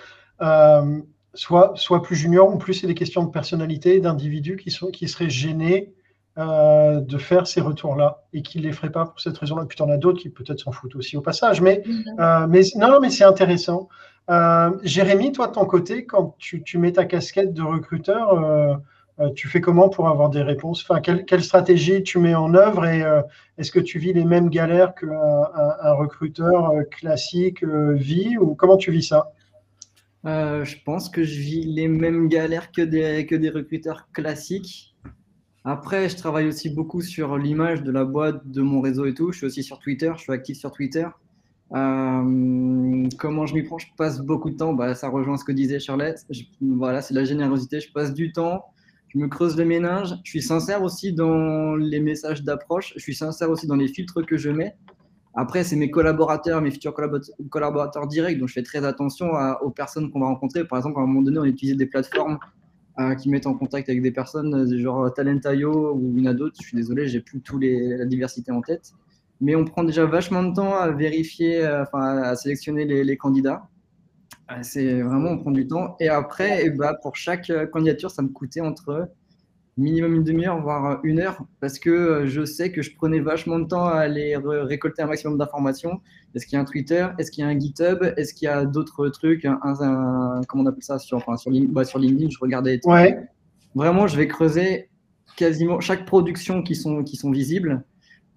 [0.41, 1.01] Euh,
[1.35, 5.09] soit, soit plus juniors ou plus c'est des questions de personnalité, d'individus qui, sont, qui
[5.09, 5.95] seraient gênés
[6.39, 9.65] euh, de faire ces retours-là et qu'il ne les ferait pas pour cette raison-là.
[9.67, 11.61] Puis tu en as d'autres qui peut-être s'en foutent aussi au passage.
[11.61, 12.05] Mais, mhm.
[12.21, 13.89] euh, mais non, mais c'est intéressant.
[14.31, 18.81] Euh, Jérémy, toi, de ton côté, quand tu, mets ta casquette de recruteur,
[19.35, 20.87] tu fais comment pour avoir des réponses?
[20.89, 23.03] Enfin, quelle, stratégie tu mets en œuvre et
[23.57, 28.93] est-ce que tu vis les mêmes galères qu'un un, recruteur classique vit ou comment tu
[28.93, 29.33] vis ça?
[30.25, 34.95] Je pense que je vis les mêmes galères que des, que des recruteurs classiques.
[35.65, 39.33] Après, je travaille aussi beaucoup sur l'image de la boîte, de mon réseau et tout.
[39.33, 41.07] Je suis aussi sur Twitter, je suis actif sur Twitter.
[41.75, 43.79] Euh, comment je m'y prends?
[43.79, 44.73] Je passe beaucoup de temps.
[44.73, 46.17] Bah, ça rejoint ce que disait Charlotte.
[46.61, 47.81] voilà, c'est la générosité.
[47.81, 48.65] Je passe du temps.
[49.09, 50.15] Je me creuse le ménage.
[50.25, 52.93] Je suis sincère aussi dans les messages d'approche.
[52.97, 54.77] Je suis sincère aussi dans les filtres que je mets.
[55.35, 56.95] Après, c'est mes collaborateurs, mes futurs
[57.49, 59.31] collaborateurs directs, donc je fais très attention
[59.63, 60.65] aux personnes qu'on va rencontrer.
[60.65, 62.39] Par exemple, à un moment donné, on utilisait des plateformes
[63.19, 66.57] qui mettent en contact avec des personnes euh, genre Talentayo ou une d'autres.
[66.61, 68.93] Je suis désolé, j'ai plus tous les la diversité en tête.
[69.41, 73.17] Mais on prend déjà vachement de temps à vérifier, euh, enfin à sélectionner les, les
[73.17, 73.69] candidats.
[74.51, 75.97] Euh, c'est vraiment, on prend du temps.
[76.01, 79.09] Et après, et eh bah, pour chaque candidature, ça me coûtait entre
[79.79, 83.59] minimum une demi-heure, voire une heure, parce que euh, je sais que je prenais vachement
[83.59, 86.01] de temps à aller récolter un maximum d'informations.
[86.35, 87.07] Est-ce qu'il y a un Twitter?
[87.19, 88.03] Est-ce qu'il y a un GitHub?
[88.17, 89.45] Est-ce qu'il y a d'autres trucs?
[89.45, 89.59] Un,
[90.49, 90.99] Comment on appelle ça?
[90.99, 92.81] Sur, enfin, sur, bah, sur LinkedIn, je regardais.
[92.85, 93.19] Ouais.
[93.75, 94.91] Vraiment, je vais creuser
[95.37, 97.85] quasiment chaque production qui sont, qui sont visibles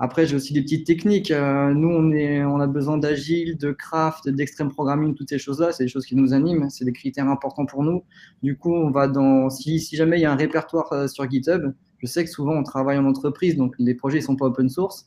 [0.04, 1.30] après, j'ai aussi des petites techniques.
[1.30, 5.72] Euh, nous, on, est, on a besoin d'agile, de craft, d'extreme programming, toutes ces choses-là.
[5.74, 6.72] C'est des choses qui nous animent.
[6.72, 8.04] C'est des critères importants pour nous.
[8.42, 9.52] Du coup, on va dans.
[9.52, 12.54] Si, si jamais il y a un répertoire euh, sur GitHub, je sais que souvent
[12.54, 15.06] on travaille en entreprise, donc les projets ne sont pas open source.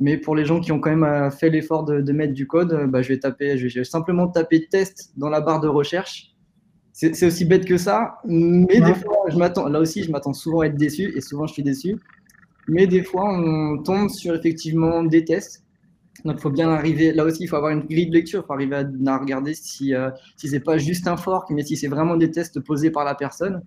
[0.00, 2.46] Mais pour les gens qui ont quand même euh, fait l'effort de, de, mettre du
[2.46, 6.34] code, bah, je, vais taper, je vais simplement taper test dans la barre de recherche.
[6.92, 8.20] C'est aussi bête que ça.
[8.24, 9.38] Mais des fois, je.
[9.38, 11.98] Là aussi, je m'attends souvent à être déçu et souvent je suis déçu.
[12.70, 15.64] Mais des fois, on tombe sur effectivement des tests.
[16.24, 17.12] Donc, il faut bien arriver.
[17.12, 18.42] Là aussi, il faut avoir une grille de lecture.
[18.44, 21.64] Il faut arriver à, regarder si, euh, si ce n'est pas juste un fork, mais
[21.64, 23.62] si c'est vraiment des tests posés par la personne.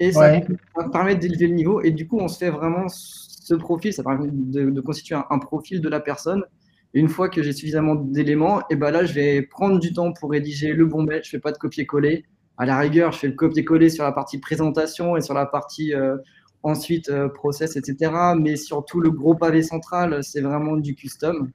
[0.00, 0.40] Et ça
[0.76, 1.80] va permettre d'élever le niveau.
[1.80, 3.92] Et du coup, on se fait vraiment ce profil.
[3.92, 6.44] Ça permet de, constituer un, profil de la personne.
[6.92, 10.12] Et une fois que j'ai suffisamment d'éléments, et ben là, je vais prendre du temps
[10.12, 11.22] pour rédiger le bon mail.
[11.24, 12.24] Je ne fais pas de copier-coller.
[12.58, 15.94] À la rigueur, je fais le copier-coller sur la partie présentation et sur la partie
[15.94, 16.16] euh,
[16.62, 18.12] ensuite euh, process, etc.
[18.38, 21.50] Mais surtout, le gros pavé central, c'est vraiment du custom.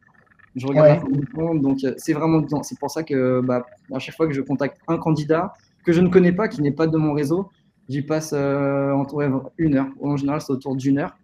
[0.56, 1.60] Je regarde ouais.
[1.60, 4.80] donc euh, c'est vraiment c'est pour ça que bah, à chaque fois que je contacte
[4.88, 5.54] un candidat
[5.86, 7.52] que je ne connais pas, qui n'est pas de mon réseau,
[7.88, 9.24] j'y passe euh, entre
[9.58, 9.88] une heure.
[10.02, 11.16] En général, c'est autour d'une heure.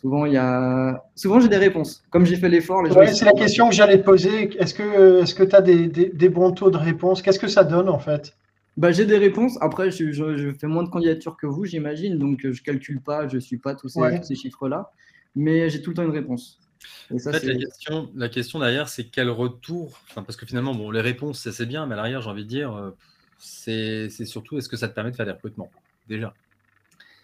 [0.00, 1.02] Souvent, il y a...
[1.14, 2.04] Souvent, j'ai des réponses.
[2.10, 2.82] Comme j'ai fait l'effort.
[2.82, 4.50] Ouais, c'est la question que j'allais poser.
[4.58, 7.22] Est-ce que tu as des, des, des, bons taux de réponse?
[7.22, 8.36] Qu'est-ce que ça donne en fait?
[8.76, 9.58] Bah, J'ai des réponses.
[9.60, 12.18] Après, je, je, je, fais moins de candidatures que vous, j'imagine.
[12.18, 14.18] Donc, je ne calcule pas, je ne suis pas tous ces, ouais.
[14.18, 14.90] tous ces chiffres-là.
[15.36, 16.60] Mais j'ai tout le temps une réponse.
[17.16, 20.74] Ça, en fait, la question, la question derrière, c'est quel retour enfin, Parce que finalement,
[20.74, 22.90] bon, les réponses, c'est bien, mais à l'arrière, j'ai envie de dire, euh,
[23.38, 25.70] c'est surtout est-ce que ça te permet de faire des recrutements
[26.08, 26.34] Déjà?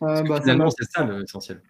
[0.03, 1.61] Euh, bah, finalement, c'est ça l'essentiel.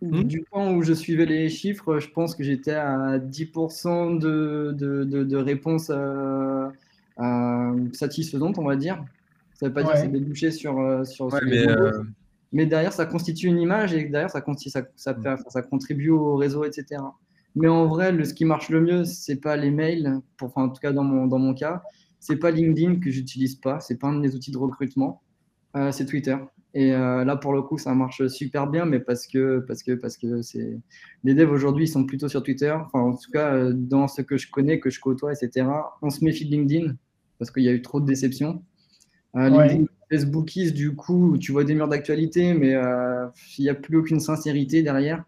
[0.00, 0.44] Du hmm?
[0.52, 5.22] temps où je suivais les chiffres, je pense que j'étais à 10% de, de, de,
[5.22, 6.68] de, réponses euh,
[7.20, 9.04] euh, satisfaisantes, on va dire.
[9.62, 9.86] Ça ne veut pas ouais.
[9.86, 10.74] dire que c'est débouché sur,
[11.06, 12.02] sur, ouais, sur mais, euh...
[12.50, 15.22] mais, derrière, ça constitue une image et derrière, ça, ça, ça, Hmm.
[15.22, 17.00] ça, ça contribue au réseau, etc.
[17.54, 20.64] Mais en vrai, le, ce qui marche le mieux, c'est pas les mails, pour, enfin,
[20.64, 21.82] en tout cas dans mon, dans mon cas,
[22.18, 25.22] c'est pas LinkedIn que j'utilise pas, c'est pas un de mes outils de recrutement,
[25.76, 26.36] euh, c'est Twitter.
[26.74, 29.92] Et euh, là, pour le coup, ça marche super bien, mais parce que, parce que,
[29.92, 30.80] parce que c'est
[31.22, 32.72] les devs aujourd'hui, ils sont plutôt sur Twitter.
[32.72, 35.68] Enfin, en tout cas, euh, dans ce que je connais, que je côtoie, etc.
[36.00, 36.94] On se méfie de LinkedIn
[37.38, 38.64] parce qu'il y a eu trop de déceptions.
[39.36, 39.84] Euh, ouais.
[40.10, 43.26] Facebookies, du coup, tu vois des murs d'actualité, mais euh,
[43.58, 45.24] il n'y a plus aucune sincérité derrière.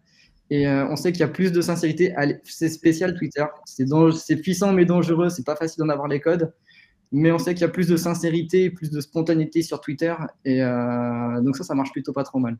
[0.51, 2.13] Et euh, on sait qu'il y a plus de sincérité.
[2.43, 3.45] C'est spécial Twitter.
[3.65, 5.29] C'est puissant mais dangereux.
[5.29, 6.53] C'est pas facile d'en avoir les codes.
[7.11, 10.13] Mais on sait qu'il y a plus de sincérité, plus de spontanéité sur Twitter.
[10.43, 12.57] Et euh, donc ça, ça marche plutôt pas trop mal.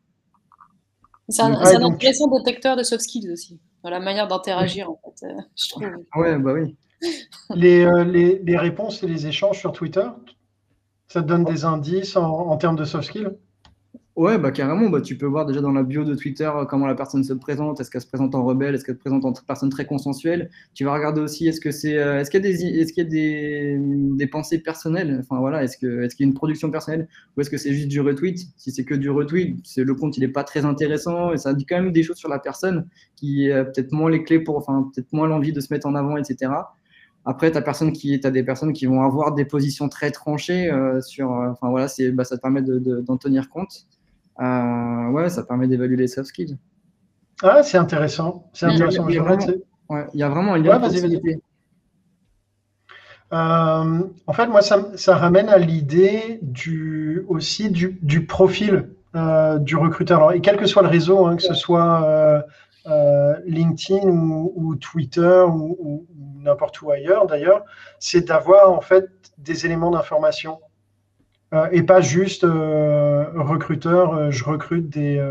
[1.29, 1.95] C'est un, ouais, un donc...
[1.95, 5.86] intéressant détecteur de soft skills aussi, dans la manière d'interagir, en fait, euh, je trouve.
[6.15, 6.75] Ouais, bah oui.
[7.55, 10.08] les, euh, les, les, réponses et les échanges sur Twitter,
[11.07, 13.31] ça te donne des indices en, en termes de soft skills?
[14.15, 16.85] Ouais, bah carrément, bah, tu peux voir déjà dans la bio de Twitter euh, comment
[16.87, 19.33] la personne se présente, est-ce qu'elle se présente en rebelle, est-ce qu'elle se présente en
[19.33, 20.49] personne très consensuelle.
[20.73, 23.03] Tu vas regarder aussi est-ce que c'est euh, est-ce qu'il y a des est-ce qu'il
[23.03, 26.33] y a des, des pensées personnelles, enfin voilà, est-ce que est-ce qu'il y a une
[26.33, 27.09] production personnelle?
[27.35, 28.39] Ou est-ce que c'est juste du retweet?
[28.55, 31.53] Si c'est que du retweet, c'est le compte il est pas très intéressant et ça
[31.53, 32.87] dit quand même des choses sur la personne
[33.17, 35.95] qui a peut-être moins les clés pour enfin peut-être moins l'envie de se mettre en
[35.95, 36.51] avant, etc.
[37.25, 40.71] Après, tu as, personne qui, as des personnes qui vont avoir des positions très tranchées
[40.71, 41.31] euh, sur.
[41.31, 43.88] Enfin voilà, bah, ça te permet d'en de, de, tenir compte.
[44.39, 46.57] Euh, ouais, ça permet d'évaluer les soft skills.
[47.41, 48.49] Ah, c'est intéressant.
[48.53, 49.07] C'est intéressant.
[49.09, 49.47] Il y, a, il, y vraiment,
[49.89, 51.39] ouais, il y a vraiment un lien ouais, de
[53.33, 59.57] euh, en fait, moi, ça, ça ramène à l'idée du, aussi du, du profil euh,
[59.57, 60.17] du recruteur.
[60.17, 62.45] Alors, et quel que soit le réseau, hein, que ce soit
[62.88, 66.05] euh, LinkedIn ou, ou, Twitter ou, ou
[66.45, 67.65] n'importe où ailleurs, d'ailleurs,
[67.99, 70.60] c'est d'avoir en fait des éléments d'information
[71.53, 75.23] euh, et pas juste euh, recruteur, euh, je recrute des,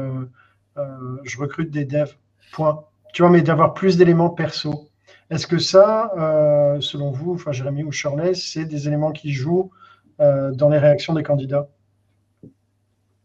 [0.76, 2.14] je recrute des devs.
[2.52, 2.84] Point.
[3.12, 4.88] Tu vois, mais d'avoir plus d'éléments perso.
[5.30, 6.12] Est-ce que ça,
[6.80, 9.70] selon vous, enfin Jérémy ou Shirley, c'est des éléments qui jouent
[10.18, 11.68] dans les réactions des candidats?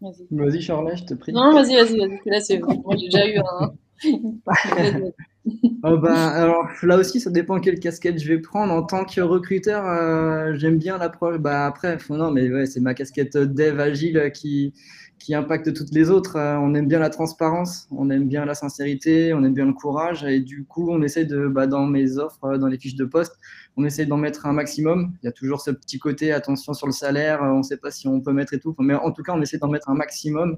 [0.02, 1.34] Vas-y, vas Shirley, je te prie.
[1.34, 2.19] Non, vas-y, vas-y, vas-y.
[2.25, 2.82] Là, c'est bon.
[2.86, 3.73] Moi, j'ai déjà eu un.
[5.83, 8.73] oh ben, alors là aussi, ça dépend quelle casquette je vais prendre.
[8.73, 11.38] En tant que recruteur, euh, j'aime bien l'approche.
[11.38, 14.73] Bah, après, non, mais ouais, c'est ma casquette dev agile qui,
[15.17, 16.38] qui impacte toutes les autres.
[16.38, 19.73] Euh, on aime bien la transparence, on aime bien la sincérité, on aime bien le
[19.73, 20.23] courage.
[20.23, 23.38] Et du coup, on essaie de, bah, dans mes offres, dans les fiches de poste,
[23.77, 25.13] on essaie d'en mettre un maximum.
[25.21, 27.91] Il y a toujours ce petit côté attention sur le salaire, on ne sait pas
[27.91, 28.75] si on peut mettre et tout.
[28.79, 30.57] Mais en tout cas, on essaie d'en mettre un maximum.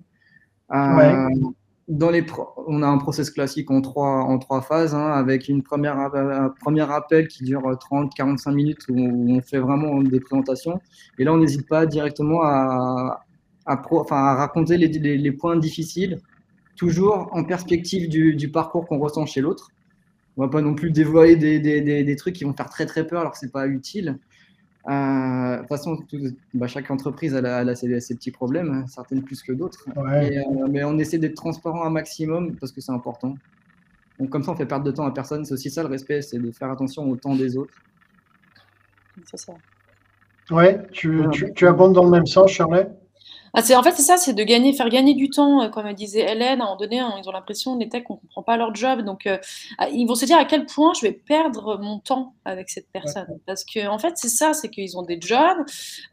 [0.73, 1.51] Euh, ouais
[1.88, 2.26] dans les
[2.67, 6.50] on a un process classique en trois, en trois phases, hein, avec une première, un
[6.50, 10.80] premier appel qui dure 30-45 minutes où on fait vraiment des présentations.
[11.17, 13.26] Et là, on n'hésite pas directement à,
[13.65, 16.20] à, pro, enfin, à raconter les, les, points difficiles,
[16.76, 19.70] toujours en perspective du, du parcours qu'on ressent chez l'autre.
[20.38, 23.06] On va pas non plus dévoiler des, des, des, trucs qui vont faire très très
[23.06, 24.17] peur alors que c'est pas utile.
[24.88, 26.17] Euh, de toute façon, tout,
[26.54, 29.52] bah, chaque entreprise elle a, elle a ses, ses, petits problèmes, hein, certaines plus que
[29.52, 29.86] d'autres.
[29.96, 30.38] Ouais.
[30.38, 33.36] Euh, mais on essaie d'être transparent un maximum parce que c'est important.
[34.20, 35.46] Donc comme ça, on fait perdre de temps à personne.
[35.46, 37.74] C'est aussi ça le respect, c'est de faire attention au temps des autres.
[39.25, 39.54] C'est ça.
[40.50, 42.88] Ouais, tu, tu, tu abondes dans le même sens, Charlet
[43.54, 46.21] ah, en fait, c'est ça, c'est de gagner, faire gagner du temps, euh, comme disait
[46.21, 46.62] Hélène.
[46.62, 48.73] À un moment donné, hein, ils ont l'impression, les techs, qu'on ne comprend pas leur
[48.73, 49.02] job.
[49.02, 49.37] Donc, euh,
[49.91, 53.25] ils vont se dire à quel point je vais perdre mon temps avec cette personne.
[53.29, 53.41] Ouais.
[53.45, 55.58] Parce que, en fait, c'est ça, c'est qu'ils ont des jobs,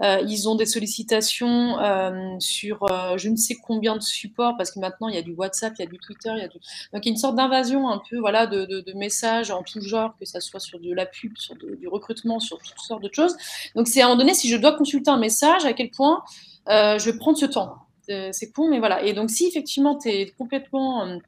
[0.03, 2.87] euh, ils ont des sollicitations euh, sur
[3.17, 5.83] je ne sais combien de supports, parce que maintenant, il y a du WhatsApp, il
[5.83, 6.59] y a du Twitter, il y a du...
[6.93, 9.63] Donc, il y a une sorte d'invasion un peu voilà, de, de, de, messages en
[9.63, 12.81] tout genre, que ça soit sur de la pub, sur de, du recrutement, sur toutes
[12.81, 13.37] sortes de choses.
[13.77, 16.25] Donc, c'est à un moment donné, si je dois consulter un message, à quel point
[16.69, 17.77] je vais prendre ce temps.
[18.07, 19.03] c'est con, mais voilà.
[19.03, 21.19] Et donc, si effectivement, tu es complètement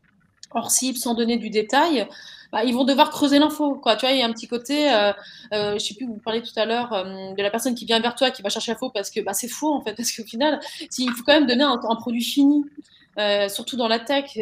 [0.53, 2.07] hors cible, sans donner du détail,
[2.53, 3.77] bah, ils vont devoir creuser l'info.
[3.77, 3.97] Quoi.
[3.97, 5.13] Tu vois, il y a un petit côté, euh,
[5.53, 8.01] euh, je sais plus, vous parlez tout à l'heure euh, de la personne qui vient
[8.01, 10.25] vers toi, qui va chercher l'info parce que bah, c'est faux en fait, parce qu'au
[10.25, 10.61] final,
[10.99, 12.65] il faut quand même donner un, produit fini.
[13.19, 14.39] Euh, surtout dans la tech,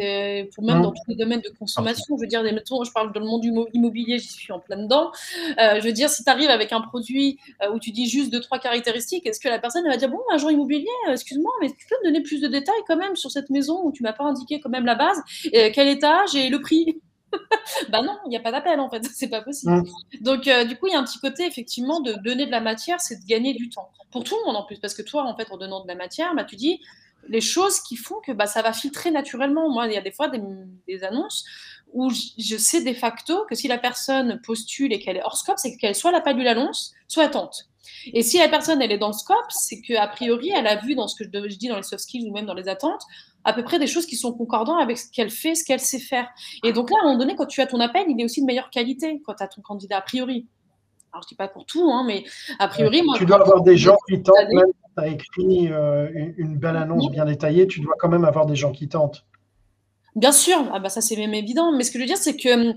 [0.53, 2.15] pour même dans tous les domaines de consommation.
[2.17, 3.43] Je veux dire, mettons, je parle dans le monde
[3.73, 5.11] immobilier, j'y suis en plein dedans.
[5.57, 7.39] je veux dire, si tu arrives avec un produit
[7.73, 10.49] où tu dis juste deux, trois caractéristiques, est-ce que la personne va dire Bon, agent
[10.49, 13.81] immobilier, excuse-moi, mais tu peux me donner plus de détails quand même sur cette maison
[13.83, 17.01] où tu m'as pas indiqué quand même la base, quel étage et le prix?
[17.89, 19.73] Bah non, il n'y a pas d'appel en fait, c'est pas possible.
[19.73, 19.83] Mm.
[20.21, 22.61] Donc euh, du coup, il y a un petit côté effectivement de donner de la
[22.61, 23.89] matière, c'est de gagner du temps.
[24.11, 25.95] Pour tout le monde en plus, parce que toi, en fait, en donnant de la
[25.95, 26.81] matière, bah, tu dis
[27.27, 29.69] les choses qui font que bah, ça va filtrer naturellement.
[29.69, 31.45] Moi, il y a des fois des, annonces
[31.91, 35.57] où je sais de facto que si la personne postule et qu'elle est hors scope,
[35.57, 37.69] c'est qu'elle soit n'a pas lu l'annonce, soit attente.
[38.13, 40.95] Et si la personne elle est dans le scope, c'est qu'a priori elle a vu
[40.95, 43.01] dans ce que je, je dis dans les soft skills ou même dans les attentes,
[43.43, 45.99] à peu près des choses qui sont concordantes avec ce qu'elle fait, ce qu'elle sait
[45.99, 46.27] faire.
[46.63, 48.41] Et donc là, à un moment donné, quand tu as ton appel, il est aussi
[48.41, 50.47] de meilleure qualité quand tu as ton candidat, a priori.
[51.11, 52.23] Alors, je dis pas pour tout, hein, mais
[52.59, 53.15] a priori, moi.
[53.17, 56.07] Tu dois avoir des gens qui tentent, même si tu as écrit euh,
[56.37, 59.25] une belle annonce bien détaillée, tu dois quand même avoir des gens qui tentent.
[60.15, 61.71] Bien sûr, ah bah ça c'est même évident.
[61.71, 62.75] Mais ce que je veux dire, c'est que hum,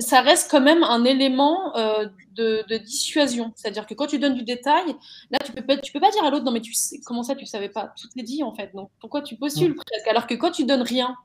[0.00, 3.52] ça reste quand même un élément euh, de, dissuasion.
[3.54, 4.96] C'est-à-dire que quand tu donnes du détail,
[5.30, 7.22] là, tu peux pas, tu peux pas dire à l'autre, non, mais tu sais, comment
[7.22, 7.92] ça, tu savais pas?
[8.00, 8.70] Tout est dit, en fait.
[8.74, 9.76] Donc, pourquoi tu postules mm.
[9.76, 10.08] presque?
[10.08, 11.16] Alors que quand tu donnes rien,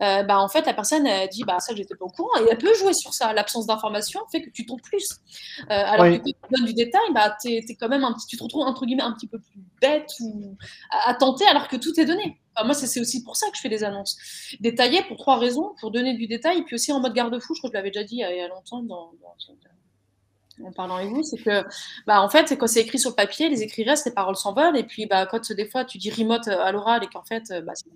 [0.00, 2.30] euh, bah, en fait, la personne, elle dit, bah, ça, j'étais pas au courant.
[2.40, 3.32] Et elle peut jouer sur ça.
[3.32, 5.18] L'absence d'information fait que tu tombes plus.
[5.62, 8.36] Euh, alors que quand tu donnes du détail, bah, es, quand même un petit, tu
[8.36, 10.56] te retrouves, entre guillemets, un petit peu plus bête ou
[10.90, 13.68] à tenter alors que tout est donné moi, c'est aussi pour ça que je fais
[13.68, 14.18] des annonces.
[14.60, 17.70] Détaillées pour trois raisons, pour donner du détail, puis aussi en mode garde-fou, je crois
[17.70, 18.84] que je l'avais déjà dit il y a, longtemps
[20.62, 21.64] en parlant avec vous, c'est que,
[22.06, 24.76] bah, en fait, quand c'est écrit sur le papier, les écrits restent, les paroles s'envolent,
[24.76, 27.72] et puis, bah, quand des fois tu dis remote à l'oral et qu'en fait, bah,
[27.74, 27.86] c'est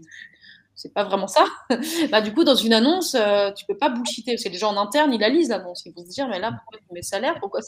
[0.92, 1.44] pas vraiment ça.
[2.10, 4.36] bah, du coup, dans une annonce, euh, tu peux pas bullshiter.
[4.36, 5.84] Que les gens en interne, ils la lisent l'annonce.
[5.86, 7.36] Ils vont se dire, mais là, pourquoi tu mets salaire?
[7.40, 7.60] Pourquoi,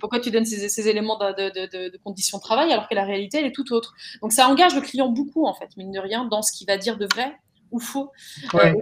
[0.00, 3.04] pourquoi tu donnes ces, ces éléments de, de, de, conditions de travail alors que la
[3.04, 3.94] réalité, elle est tout autre?
[4.22, 6.76] Donc, ça engage le client beaucoup, en fait, mine de rien, dans ce qu'il va
[6.76, 7.34] dire de vrai
[7.70, 8.10] ou faux.
[8.54, 8.74] Euh,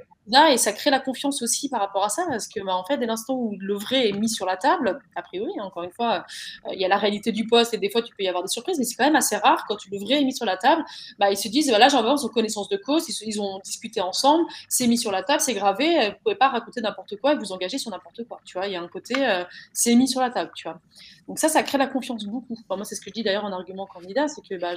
[0.51, 2.99] et ça crée la confiance aussi par rapport à ça, parce que bah, en fait,
[2.99, 5.91] dès l'instant où le vrai est mis sur la table, a priori, hein, encore une
[5.91, 6.25] fois,
[6.67, 8.43] euh, il y a la réalité du poste et des fois tu peux y avoir
[8.43, 10.57] des surprises, mais c'est quand même assez rare quand le vrai est mis sur la
[10.57, 10.85] table,
[11.19, 14.45] bah, ils se disent voilà, j'en veux en connaissance de cause, ils, ont discuté ensemble,
[14.69, 17.37] c'est mis sur la table, c'est gravé, euh, vous pouvez pas raconter n'importe quoi et
[17.37, 20.09] vous engager sur n'importe quoi, tu vois, il y a un côté euh, c'est mis
[20.09, 20.81] sur la table, tu vois.
[21.29, 22.57] Donc ça, ça crée la confiance beaucoup.
[22.71, 24.73] moi, c'est ce que je dis d'ailleurs en argument candidat, c'est que bah,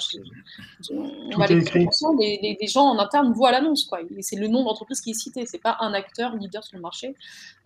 [1.47, 3.99] les, les, gens en interne voient l'annonce, quoi.
[4.19, 7.15] C'est le nom d'entreprise qui est cité, c'est pas un acteur leader sur le marché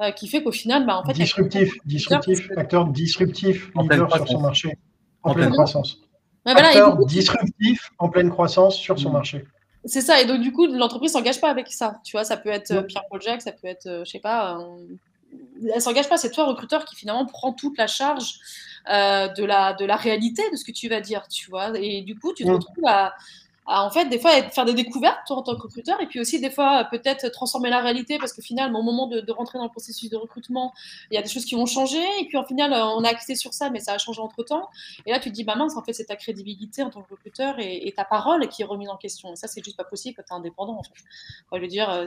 [0.02, 4.40] euh, qui fait qu'au final, bah, en fait, disruptif, disruptif, acteur disruptif, leader sur son
[4.40, 4.78] marché,
[5.24, 5.98] en, pleine, croissance.
[6.46, 9.14] acteur disruptif en pleine croissance sur son mm.
[9.14, 9.46] marché.
[9.86, 12.00] C'est ça, et donc du coup, l'entreprise s'engage pas avec ça.
[12.04, 14.60] Tu vois, ça peut être euh, Pierre-Paul Jacques, ça peut être, euh, je sais pas,
[15.74, 18.40] elle s'engage pas, c'est toi, recruteur, qui finalement prend toute la charge
[18.90, 21.78] euh, de, la, de la réalité de ce que tu vas dire, tu vois.
[21.80, 22.54] Et du coup, tu te mm.
[22.54, 23.14] retrouves à,
[23.68, 26.40] en fait, des fois, faire des découvertes toi, en tant que recruteur, et puis aussi,
[26.40, 29.72] des fois, peut-être transformer la réalité, parce que finalement, au moment de, rentrer dans le
[29.72, 30.72] processus de recrutement,
[31.10, 33.36] il y a des choses qui vont changer, et puis en final, on a axé
[33.36, 34.70] sur ça, mais ça a changé entre temps.
[35.08, 37.10] Et là, tu te dis, bah mince, en fait, c'est ta crédibilité en tant que
[37.10, 39.34] recruteur et, ta parole qui est remise en question.
[39.34, 40.92] Et ça, c'est juste pas possible quand tu es indépendant, en fait.
[41.54, 42.06] je veux dire, euh,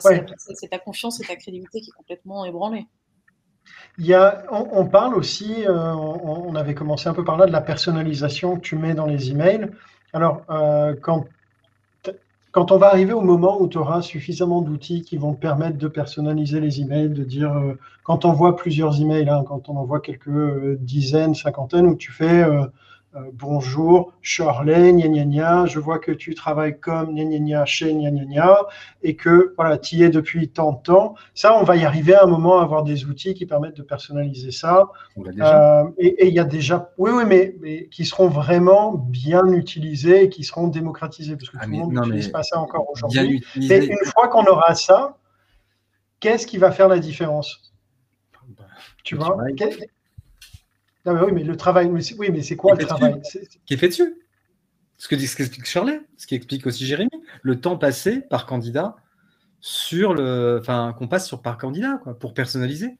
[0.54, 2.86] c'est ta confiance et ta crédibilité qui est complètement ébranlée.
[4.50, 8.60] On, parle aussi, euh, on, avait commencé un peu par là, de la personnalisation que
[8.60, 9.68] tu mets dans les emails.
[10.12, 11.24] Alors, euh, quand,
[12.52, 15.78] quand on va arriver au moment où tu auras suffisamment d'outils qui vont te permettre
[15.78, 19.76] de personnaliser les emails, de dire, euh, quand on voit plusieurs emails, hein, quand on
[19.76, 22.44] envoie quelques dizaines, cinquantaines, où tu fais
[23.14, 27.64] euh, bonjour Charley, gna gna gna, je vois que tu travailles comme gna gna gna
[27.64, 28.58] chez gna gna gna
[29.02, 31.14] et que voilà, tu y es depuis tant de temps.
[31.32, 33.82] Ça, on va y arriver à un moment à avoir des outils qui permettent de
[33.82, 34.90] personnaliser ça.
[35.16, 40.28] Euh, et il y a déjà, oui, oui, mais, qui seront vraiment bien utilisés et
[40.28, 43.42] qui seront démocratisés parce que ah, tout le monde n'utilise pas ça encore aujourd'hui.
[43.56, 45.16] Et une fois qu'on aura ça,
[46.20, 47.72] qu'est-ce qui va faire la différence?
[48.48, 48.64] Bah,
[49.02, 49.34] Tu vois?
[51.12, 53.20] Oui, mais le travail, oui, mais c'est quoi le travail?
[53.66, 54.22] Qui est fait dessus?
[54.96, 57.10] Ce que ce qu'explique Shirley, ce qui explique aussi Jérémy,
[57.42, 58.96] le temps passé par candidat
[59.60, 62.98] sur le, enfin, qu'on passe sur par candidat, quoi, pour personnaliser.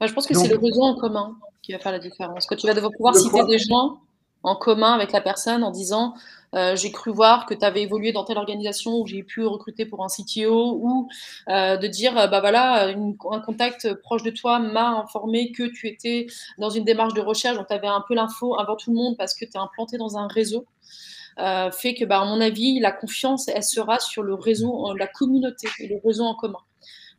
[0.00, 2.46] je pense que c'est le besoin en commun qui va faire la différence.
[2.46, 4.00] Quand tu vas devoir pouvoir citer des gens
[4.42, 6.14] en commun avec la personne en disant
[6.54, 9.86] euh, j'ai cru voir que tu avais évolué dans telle organisation où j'ai pu recruter
[9.86, 11.08] pour un CTO ou
[11.48, 16.26] euh, de dire bah voilà un contact proche de toi m'a informé que tu étais
[16.58, 19.16] dans une démarche de recherche donc tu avais un peu l'info avant tout le monde
[19.16, 20.66] parce que tu es implanté dans un réseau
[21.38, 25.06] euh, fait que, bah, à mon avis, la confiance, elle sera sur le réseau, la
[25.06, 26.58] communauté et le réseau en commun.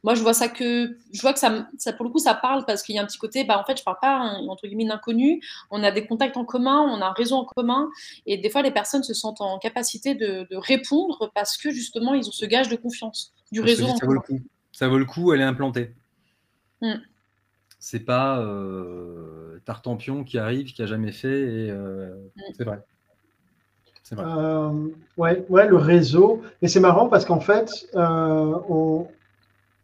[0.04, 2.66] Moi, je vois ça que, je vois que ça, ça pour le coup, ça parle
[2.66, 4.86] parce qu'il y a un petit côté, bah, en fait, je parle pas entre guillemets
[4.86, 5.42] d'inconnu.
[5.72, 7.90] On a des contacts en commun, on a un réseau en commun,
[8.26, 12.28] et des fois, les personnes se sentent en capacité de, répondre parce que justement, ils
[12.28, 13.88] ont ce gage de confiance du réseau.
[13.88, 14.40] ça, vaut le coup.
[14.72, 15.94] ça vaut le coup, elle est implantée.
[16.82, 16.96] Mm.
[17.80, 22.42] C'est pas euh, Tartampion qui arrive, qui a jamais fait, et euh, mm.
[22.58, 22.80] c'est vrai.
[24.12, 24.24] Vrai.
[24.26, 24.88] Euh,
[25.18, 26.42] ouais, ouais, le réseau.
[26.62, 29.06] Et c'est marrant parce qu'en fait, on,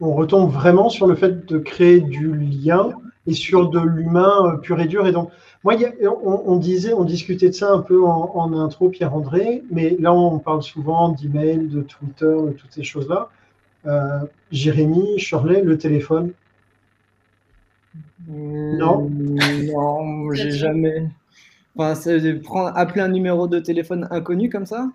[0.00, 2.92] on retombe vraiment sur le fait de créer du lien
[3.26, 5.06] et sur de l'humain euh, pur et dur.
[5.06, 5.30] Et donc,
[5.62, 5.74] moi,
[6.22, 10.62] on, disait, on discutait de ça un peu en, intro, Pierre-André, mais là, on parle
[10.62, 13.30] souvent d'email, de Twitter, de toutes ces choses-là.
[13.86, 14.20] Euh,
[14.50, 16.32] Jérémy, Shirley, le téléphone
[18.28, 21.08] mmh, Non Non, j'ai jamais.
[21.76, 21.94] Enfin,
[22.42, 24.86] prendre, appeler un numéro de téléphone inconnu comme ça?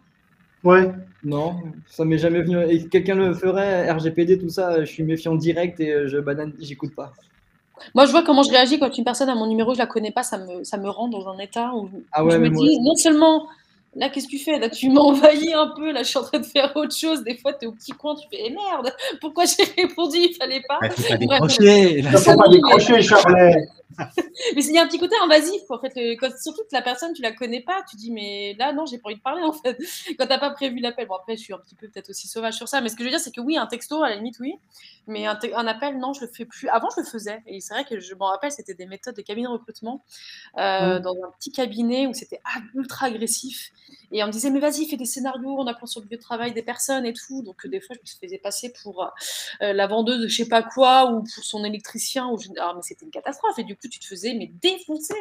[0.63, 0.91] Ouais.
[1.23, 1.55] Non,
[1.87, 2.57] ça m'est jamais venu.
[2.69, 6.53] Et quelqu'un le ferait, RGPD, tout ça, je suis méfiant direct et euh, je banane,
[6.59, 7.13] j'écoute pas.
[7.93, 10.11] Moi, je vois comment je réagis quand une personne a mon numéro, je la connais
[10.11, 12.79] pas, ça me, ça me rend dans un état où ah ouais, je me dis,
[12.81, 13.47] non seulement
[13.95, 14.59] Là, qu'est-ce que tu fais?
[14.59, 15.91] Là, tu m'as envahi un peu.
[15.91, 17.23] Là, je suis en train de faire autre chose.
[17.23, 20.35] Des fois, tu es au petit coin, tu fais eh merde, pourquoi j'ai répondu Il
[20.35, 20.79] fallait pas?
[20.83, 22.03] Il faut pas décrocher.
[22.03, 23.67] faut pas décrocher, Charlet.
[24.55, 26.15] mais il y a un petit côté invasif, en fait.
[26.17, 28.97] Quand, surtout que la personne, tu la connais pas, tu dis mais là, non, j'ai
[28.97, 29.77] pas envie de parler, en fait.
[30.19, 31.07] Quand t'as pas prévu l'appel.
[31.07, 32.81] Bon, après, je suis un petit peu peut-être aussi sauvage sur ça.
[32.81, 34.53] Mais ce que je veux dire, c'est que oui, un texto, à la limite, oui.
[35.07, 36.69] Mais un, appel, non, je le fais plus.
[36.69, 37.41] Avant, je le faisais.
[37.47, 40.03] Et c'est vrai que je m'en rappelle, c'était des méthodes de cabinet de recrutement
[40.57, 42.39] euh, dans un petit cabinet où c'était
[42.75, 43.71] ultra agressif.
[44.11, 46.21] Et on me disait, mais vas-y, fais des scénarios, on apprend sur le lieu de
[46.21, 47.43] travail des personnes et tout.
[47.43, 49.03] Donc, des fois, je me faisais passer pour
[49.61, 52.27] euh, la vendeuse de je sais pas quoi ou pour son électricien.
[52.27, 53.59] Ou ah, mais c'était une catastrophe.
[53.59, 55.13] Et du coup, tu te faisais mais défoncer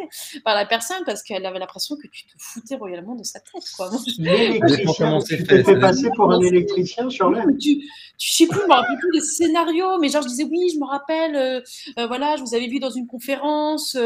[0.45, 3.65] par la personne parce qu'elle avait l'impression que tu te foutais royalement de sa tête.
[3.77, 3.91] Quoi.
[4.19, 7.79] L'électricien, tu t'es fait passer pour un électricien sur l'air tu,
[8.19, 10.79] tu, sais plus, je me rappelle plus des scénarios, mais genre, je disais, oui, je
[10.79, 11.61] me rappelle, euh,
[11.99, 13.97] euh, voilà, je vous avais vu dans une conférence,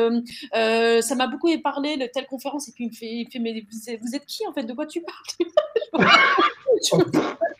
[0.52, 2.68] ça m'a beaucoup parlé de telle conférence.
[2.68, 3.66] Et puis, il me fait, il me fait mais
[4.00, 5.48] vous êtes qui en fait de quoi tu parles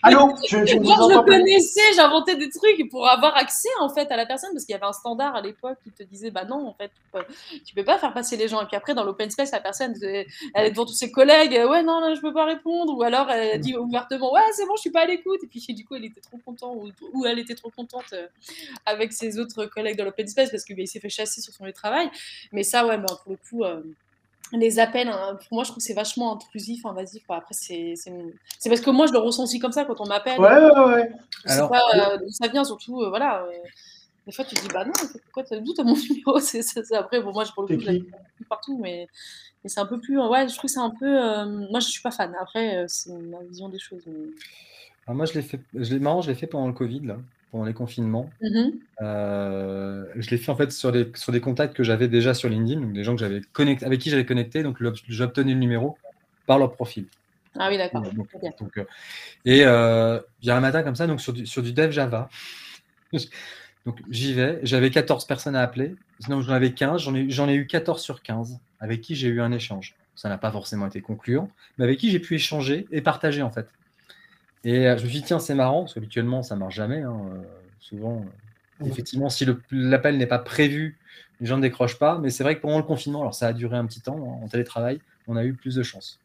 [0.04, 4.26] Allô je, je, je connaissais, j'inventais des trucs pour avoir accès en fait à la
[4.26, 6.74] personne parce qu'il y avait un standard à l'époque qui te disait bah non en
[6.74, 6.90] fait
[7.64, 8.60] tu peux pas faire passer les gens.
[8.62, 11.84] Et puis après dans l'open space la personne elle est devant tous ses collègues ouais
[11.84, 12.96] non, non je peux pas répondre.
[12.96, 15.38] Ou alors elle dit ouvertement ouais c'est bon je suis pas à l'écoute.
[15.44, 16.76] Et puis du coup elle était trop contente
[17.12, 18.26] ou, elle était trop contente euh,
[18.86, 21.64] avec ses autres collègues dans l'open space parce qu'il bah, s'est fait chasser sur son
[21.64, 22.10] lieu de travail.
[22.50, 23.82] Mais ça ouais pour le coup euh,
[24.58, 27.22] les appels, hein, pour moi, je trouve que c'est vachement intrusif, invasif.
[27.28, 27.94] Après, c'est
[28.66, 30.38] parce que moi, je le ressens aussi comme ça quand on m'appelle.
[30.38, 31.12] Ouais, ouais, ouais.
[31.46, 33.44] Je sais pas euh, d'où ça vient, surtout, euh, voilà.
[33.44, 33.50] Euh,
[34.26, 34.92] des fois, tu te dis, bah non,
[35.24, 36.38] pourquoi d'où t'as mon numéro?
[36.38, 39.08] C'est Après, bon, moi, pour le coup, je partout, mais,
[39.64, 40.20] mais c'est un peu plus.
[40.20, 41.44] Ouais, je trouve que c'est un peu.
[41.70, 42.34] moi, je suis pas fan.
[42.40, 44.04] Après, c'est ma vision des choses.
[45.06, 45.60] Alors moi, je l'ai fait.
[45.74, 47.16] Je marrant, je l'ai fait pendant le Covid, là
[47.52, 48.28] pendant les confinements.
[48.40, 48.70] Mmh
[49.02, 52.48] euh, je l'ai fait en fait sur des, sur des contacts que j'avais déjà sur
[52.48, 54.78] LinkedIn, donc des gens que j'avais connecté, avec qui j'avais connecté, donc
[55.08, 55.98] j'obtenais le numéro
[56.46, 57.06] par leur profil.
[57.58, 58.02] Ah oui, d'accord.
[58.04, 58.84] Euh,
[59.44, 62.28] et euh, un matin comme ça, donc sur du, sur du dev Java.
[63.86, 67.48] donc j'y vais, j'avais 14 personnes à appeler, sinon j'en avais 15, j'en ai, j'en
[67.48, 69.94] ai eu 14 sur 15 avec qui j'ai eu un échange.
[70.14, 73.50] Ça n'a pas forcément été concluant, mais avec qui j'ai pu échanger et partager en
[73.50, 73.66] fait.
[74.64, 77.00] Et euh, je me suis dit, tiens, c'est marrant, parce qu'habituellement, ça ne marche jamais.
[77.00, 77.42] Hein, euh,
[77.80, 78.24] souvent,
[78.80, 80.98] euh, effectivement, si l'appel n'est pas prévu,
[81.40, 82.18] les gens ne décrochent pas.
[82.18, 84.44] Mais c'est vrai que pendant le confinement, alors ça a duré un petit temps, hein,
[84.44, 86.18] en télétravail, on a eu plus de chance.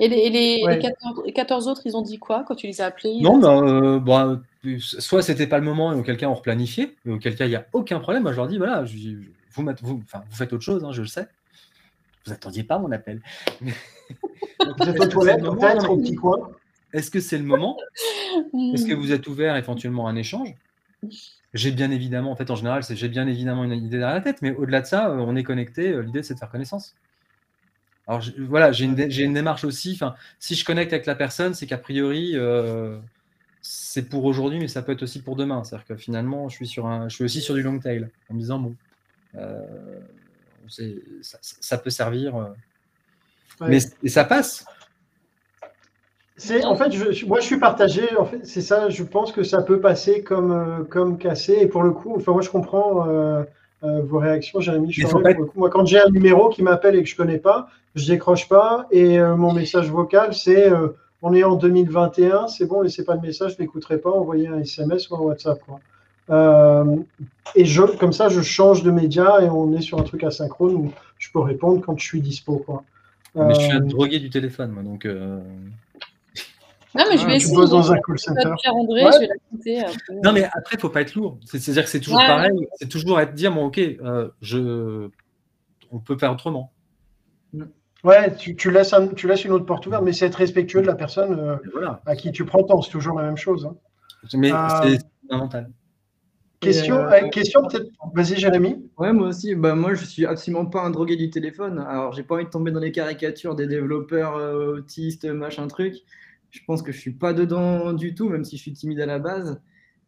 [0.00, 4.00] Et les, 14, autres, ils ont dit quoi quand tu les as appelés Non, bah,
[4.00, 4.40] bah,
[4.78, 7.54] soit c'était pas le moment et auquel cas on replanifiait, et auquel cas il n'y
[7.54, 8.24] a aucun problème.
[8.24, 8.96] Moi, je leur dis, voilà, je,
[9.52, 11.28] vous, vous, enfin, vous faites autre chose, hein, je le sais.
[12.26, 13.20] Vous attendiez pas mon appel.
[13.60, 16.50] vous êtes aux toilettes, peut-être, au petit coin
[16.94, 17.76] est-ce que c'est le moment?
[18.72, 20.54] Est-ce que vous êtes ouvert éventuellement à un échange?
[21.52, 24.42] J'ai bien évidemment, en fait, en général, j'ai bien évidemment une idée derrière la tête,
[24.42, 25.88] mais au-delà de ça, euh, on est connecté.
[25.88, 26.94] Euh, l'idée, c'est de faire connaissance.
[28.06, 29.98] Alors voilà, j'ai une, une, démarche aussi.
[30.38, 32.98] Si je connecte avec la personne, c'est qu'a priori, euh,
[33.60, 35.64] c'est pour aujourd'hui, mais ça peut être aussi pour demain.
[35.64, 38.34] C'est-à-dire que finalement, je suis, sur un, je suis aussi sur du long tail, en
[38.34, 38.76] me disant, bon,
[41.20, 42.52] ça, peut servir.
[43.60, 44.64] Mais et ça passe.
[46.36, 48.16] C'est en fait, je, moi je suis partagé.
[48.16, 48.88] En fait, c'est ça.
[48.88, 51.58] Je pense que ça peut passer comme euh, comme cassé.
[51.60, 53.44] Et pour le coup, enfin moi je comprends euh,
[53.84, 54.92] euh, vos réactions, Jérémy.
[55.54, 58.88] moi, quand j'ai un numéro qui m'appelle et que je connais pas, je décroche pas.
[58.90, 60.72] Et mon message vocal, c'est
[61.22, 64.58] on est en 2021, c'est bon, laissez pas de message, je n'écouterai pas, envoyez un
[64.58, 65.60] SMS ou un WhatsApp.
[67.54, 70.74] et je, comme ça, je change de média et on est sur un truc asynchrone
[70.74, 72.56] où je peux répondre quand je suis dispo.
[72.66, 72.82] Quoi.
[73.36, 75.06] Mais je suis un Euh, drogué du téléphone, moi, donc.
[76.96, 77.56] Euh, Non, mais je Ah, vais tu tu essayer.
[77.56, 78.48] bosses dans un de- call center.
[78.48, 78.54] Ouais.
[78.64, 80.14] je vais peu.
[80.22, 81.38] Non, mais après, faut pas être lourd.
[81.44, 82.26] C'est- C'est-à-dire que c'est toujours Ouais.
[82.26, 82.68] pareil.
[82.80, 85.08] C'est toujours être dire, bon, ok, euh, je...
[85.92, 86.70] on peut faire autrement.
[88.04, 90.82] Ouais, tu, tu laisses un- tu laisses une autre porte ouverte, mais c'est être respectueux
[90.82, 92.02] de la personne euh, voilà.
[92.04, 92.82] à qui tu prends temps.
[92.82, 93.64] C'est toujours la même chose.
[93.66, 93.76] hein.
[94.34, 95.70] Mais Euh, c'est fondamental.
[96.60, 97.86] Question, euh, euh, question peut-être.
[98.14, 98.90] Vas-y, Jérémy.
[98.98, 99.54] Ouais, moi aussi.
[99.54, 101.78] Bah, moi, je suis absolument pas un drogué du téléphone.
[101.78, 105.94] Alors, j'ai pas envie de tomber dans les caricatures des développeurs euh, autistes, machin truc.
[106.54, 109.06] Je pense que je suis pas dedans du tout, même si je suis timide à
[109.06, 109.60] la base.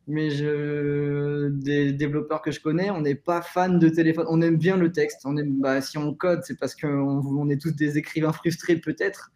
[0.06, 1.48] Mais je...
[1.48, 4.26] des développeurs que je connais, on n'est pas fan de téléphone.
[4.28, 5.22] On aime bien le texte.
[5.24, 5.60] On aime...
[5.60, 9.32] bah, si on code, c'est parce qu'on on est tous des écrivains frustrés, peut-être.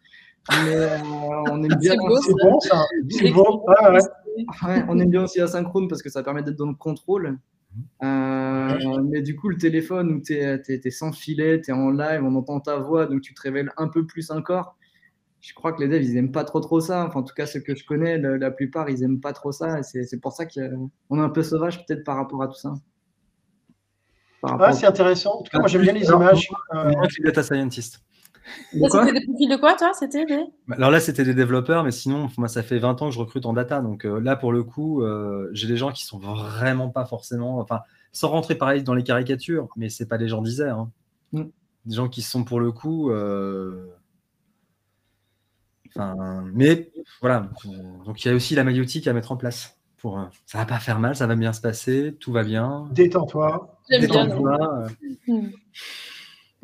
[0.49, 0.97] Mais euh,
[1.51, 1.91] on aime bien.
[1.91, 2.85] C'est bon, ça.
[3.09, 3.61] C'est bon.
[3.67, 3.99] Ouais, ouais.
[4.63, 7.37] Ouais, on aime bien aussi l'asynchrone parce que ça permet d'être dans le contrôle.
[8.03, 12.23] Euh, mais du coup, le téléphone où tu es, sans filet, tu es en live,
[12.23, 14.77] on entend ta voix, donc tu te révèles un peu plus un corps.
[15.41, 17.05] Je crois que les devs, ils aiment pas trop trop ça.
[17.07, 19.51] Enfin, en tout cas, ceux que je connais, la, la plupart, ils aiment pas trop
[19.51, 19.79] ça.
[19.79, 22.73] Et c'est pour ça qu'on est un peu sauvage peut-être par rapport à tout ça.
[24.43, 25.39] Ouais, c'est intéressant.
[25.39, 26.47] En tout cas, moi, j'aime bien les images.
[26.73, 27.99] euh, Moi, je suis data scientist.
[28.71, 30.43] C'était des profils de quoi, toi C'était des.
[30.71, 33.45] Alors là, c'était des développeurs, mais sinon, moi, ça fait 20 ans que je recrute
[33.45, 33.81] en data.
[33.81, 37.59] Donc euh, là, pour le coup, euh, j'ai des gens qui sont vraiment pas forcément.
[37.59, 37.81] Enfin,
[38.11, 40.77] sans rentrer pareil dans les caricatures, mais c'est pas des gens d'Isère.
[40.79, 40.91] hein.
[41.33, 41.43] Mm.
[41.85, 43.11] Des gens qui sont pour le coup.
[43.11, 43.87] euh,
[45.95, 47.49] Enfin, mais voilà.
[48.05, 49.77] Donc il y a aussi la maïotique à mettre en place.
[49.97, 52.87] Pour, euh, ça va pas faire mal, ça va bien se passer, tout va bien.
[52.91, 53.77] Détends-toi.
[53.89, 54.87] Détends-toi.
[55.27, 55.49] Hmm.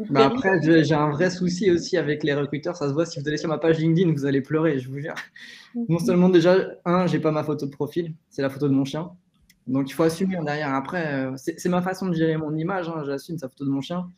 [0.09, 2.75] Bah après, j'ai un vrai souci aussi avec les recruteurs.
[2.75, 4.99] Ça se voit si vous allez sur ma page LinkedIn, vous allez pleurer, je vous
[4.99, 5.15] jure.
[5.75, 6.55] Non seulement déjà,
[6.85, 9.11] un, j'ai pas ma photo de profil, c'est la photo de mon chien.
[9.67, 10.73] Donc il faut assumer derrière.
[10.73, 13.69] Après, euh, c'est c'est ma façon de gérer mon image, hein, j'assume sa photo de
[13.69, 14.09] mon chien.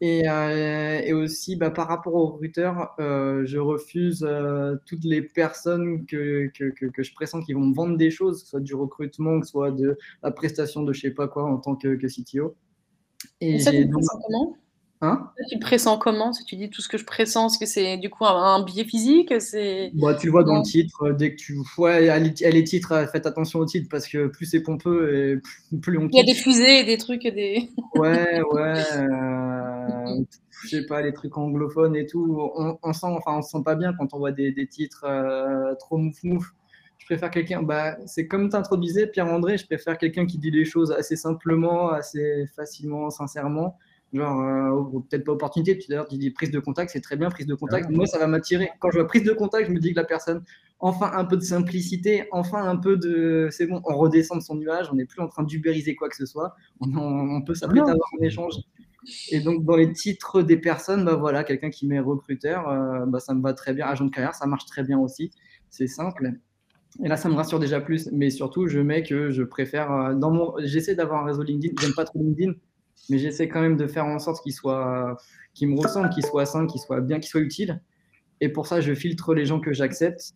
[0.00, 5.22] Et, euh, et aussi, bah, par rapport aux recruteurs, euh, je refuse euh, toutes les
[5.22, 8.50] personnes que, que, que, que je pressens qui vont me vendre des choses, que ce
[8.50, 11.56] soit du recrutement, que ce soit de la prestation de je sais pas quoi en
[11.58, 12.54] tant que, CTO.
[13.40, 14.56] Et Et ça, tu donc- comment
[15.02, 15.30] Hein?
[15.48, 16.32] Tu le pressens comment?
[16.32, 18.64] Si tu dis tout ce que je pressens, est-ce que c'est du coup un, un
[18.64, 19.32] biais physique?
[19.40, 19.90] C'est...
[19.94, 21.58] Bah, tu le vois dans le titre, euh, dès que tu.
[21.78, 25.80] À les, titres, euh, faites attention aux titres parce que plus c'est pompeux et plus,
[25.80, 27.68] plus on Il y a des fusées et des trucs, des.
[27.94, 28.82] Ouais, ouais.
[28.96, 30.24] euh,
[30.64, 32.38] je sais pas, les trucs anglophones et tout.
[32.56, 35.04] On, on sent, enfin, on se sent pas bien quand on voit des, des titres
[35.04, 36.52] euh, trop mouf mouf.
[36.98, 37.62] Je préfère quelqu'un.
[37.62, 41.90] Bah, c'est comme tu introduisais, Pierre-André, je préfère quelqu'un qui dit les choses assez simplement,
[41.90, 43.76] assez facilement, sincèrement.
[44.12, 47.28] Genre, euh, peut-être pas opportunité, tu d'ailleurs, tu dis prise de contact, c'est très bien,
[47.28, 47.90] prise de contact.
[47.90, 48.70] Moi, ça va m'attirer.
[48.78, 50.42] Quand je vois prise de contact, je me dis que la personne,
[50.78, 53.48] enfin un peu de simplicité, enfin un peu de.
[53.50, 56.16] C'est bon, on redescend de son nuage, on n'est plus en train d'ubériser quoi que
[56.16, 56.54] ce soit.
[56.80, 58.54] On, peut s'apprêter à avoir un échange.
[59.30, 63.20] Et donc, dans les titres des personnes, bah voilà, quelqu'un qui met recruteur, euh, bah,
[63.20, 63.86] ça me va très bien.
[63.86, 65.30] Agent de carrière, ça marche très bien aussi.
[65.70, 66.32] C'est simple.
[67.04, 68.08] Et là, ça me rassure déjà plus.
[68.12, 69.92] Mais surtout, je mets que je préfère.
[69.92, 71.74] euh, dans mon, j'essaie d'avoir un réseau LinkedIn.
[71.80, 72.54] J'aime pas trop LinkedIn,
[73.10, 75.16] mais j'essaie quand même de faire en sorte qu'il soit,
[75.54, 77.80] qu'il me ressemble, qu'il soit sain, qu'il soit bien, qu'il soit utile.
[78.40, 80.32] Et pour ça, je filtre les gens que j'accepte.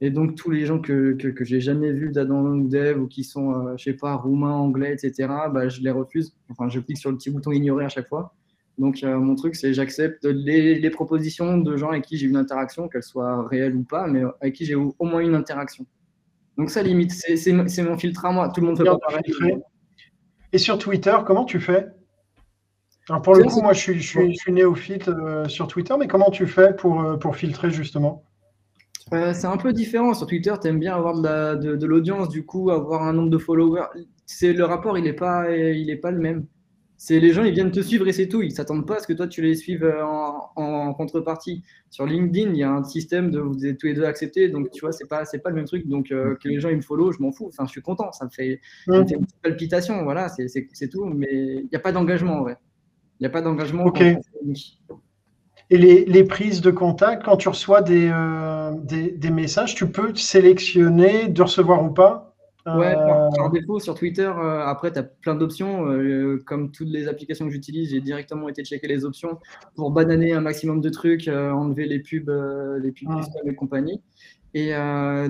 [0.00, 3.06] Et donc, tous les gens que, que, que j'ai jamais vus d'Adam ou Dev ou
[3.06, 6.34] qui sont, euh, je sais pas, roumains, anglais, etc., bah, je les refuse.
[6.50, 8.34] Enfin, je clique sur le petit bouton ignorer à chaque fois.
[8.78, 12.36] Donc, euh, mon truc, c'est j'accepte les, les propositions de gens avec qui j'ai une
[12.36, 15.86] interaction, qu'elles soient réelles ou pas, mais avec qui j'ai au, au moins une interaction.
[16.58, 18.48] Donc, ça limite, c'est mon filtre à moi.
[18.48, 19.22] Tout le monde fait pas pareil.
[20.54, 21.88] Et sur Twitter, comment tu fais?
[23.08, 25.94] Alors pour le coup, moi, je suis, je suis, je suis néophyte euh, sur Twitter,
[25.98, 28.22] mais comment tu fais pour, euh, pour filtrer justement?
[29.12, 30.14] Euh, c'est un peu différent.
[30.14, 33.12] Sur Twitter, tu aimes bien avoir de la- de, de l'audience, du coup, avoir un
[33.12, 33.88] nombre de followers.
[34.26, 36.46] C'est le rapport, il n'est pas, il est pas le même.
[37.06, 38.40] C'est les gens, ils viennent te suivre et c'est tout.
[38.40, 41.62] Ils s'attendent pas à ce que toi tu les suives euh, en, en contrepartie.
[41.90, 44.70] Sur LinkedIn, il y a un système de vous êtes tous les deux acceptés, donc
[44.70, 45.86] tu vois, c'est pas, c'est pas le même truc.
[45.86, 47.48] Donc euh, que les gens ils me follow, je m'en fous.
[47.48, 48.10] Enfin, je suis content.
[48.12, 51.04] Ça me fait, ça me fait une petite palpitation, voilà, c'est, c'est, c'est tout.
[51.04, 52.56] Mais il n'y a pas d'engagement, ouais.
[53.20, 53.84] Il n'y a pas d'engagement.
[53.84, 54.00] Ok.
[54.00, 59.86] Et les, les prises de contact, quand tu reçois des, euh, des, des messages, tu
[59.90, 62.23] peux sélectionner de recevoir ou pas?
[62.66, 65.86] Ouais, Euh, par, par défaut, sur Twitter, euh, après, tu as plein d'options.
[65.86, 69.38] euh, comme toutes les applications que j'utilise, j'ai directement été checker les options
[69.74, 72.30] pour bananer un maximum de trucs, euh, enlever les pubs,
[72.82, 73.20] les pubs Ah.
[73.44, 74.00] et compagnie.
[74.54, 74.70] Et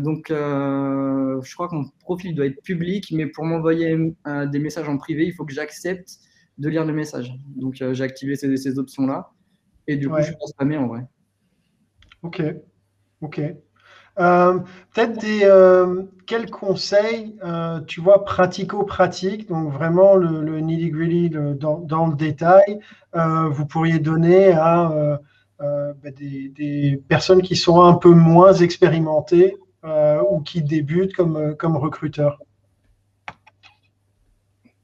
[0.01, 3.97] donc, je crois que mon profil doit être public, mais pour m'envoyer
[4.53, 6.19] des messages en privé, il faut que j'accepte
[6.59, 7.33] de lire le message.
[7.57, 9.31] Donc, j'ai activé ces, ces options-là.
[9.89, 10.21] Et du coup, Ouais.
[10.23, 11.01] je suis pas spammé en vrai.
[12.23, 12.43] Ok,
[13.23, 13.41] ok.
[14.19, 14.59] Euh,
[14.95, 22.07] Peut-être des euh, quels conseils, euh, tu vois, pratico-pratiques, donc vraiment le, le nitty-gritty dans,
[22.07, 22.79] le détail,
[23.17, 25.19] euh, vous pourriez donner à,
[25.59, 29.57] bah, des, personnes qui sont un peu moins expérimentées
[30.31, 32.39] ou qui débutent comme, comme recruteurs?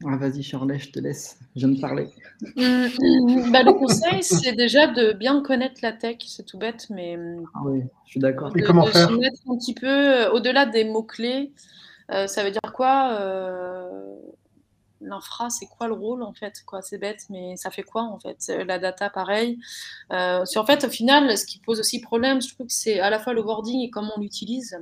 [0.07, 1.38] Ah, Vas-y, Shirley, je te laisse.
[1.55, 2.09] Je viens de parler.
[2.57, 7.16] Hum, bah, le conseil, c'est déjà de bien connaître la tech, c'est tout bête, mais
[7.16, 8.51] hum, Ah oui, je suis d'accord.
[8.57, 11.53] Et comment de faire se mettre un petit peu euh, au-delà des mots-clés.
[12.12, 14.16] Euh, ça veut dire quoi euh,
[15.03, 16.62] L'infra, c'est quoi le rôle en fait?
[16.66, 18.53] Quoi C'est bête, mais ça fait quoi en fait?
[18.66, 19.59] La data, pareil.
[20.12, 23.11] Euh, en fait, au final, ce qui pose aussi problème, je trouve que c'est à
[23.11, 24.78] la fois le wording et comment on l'utilise.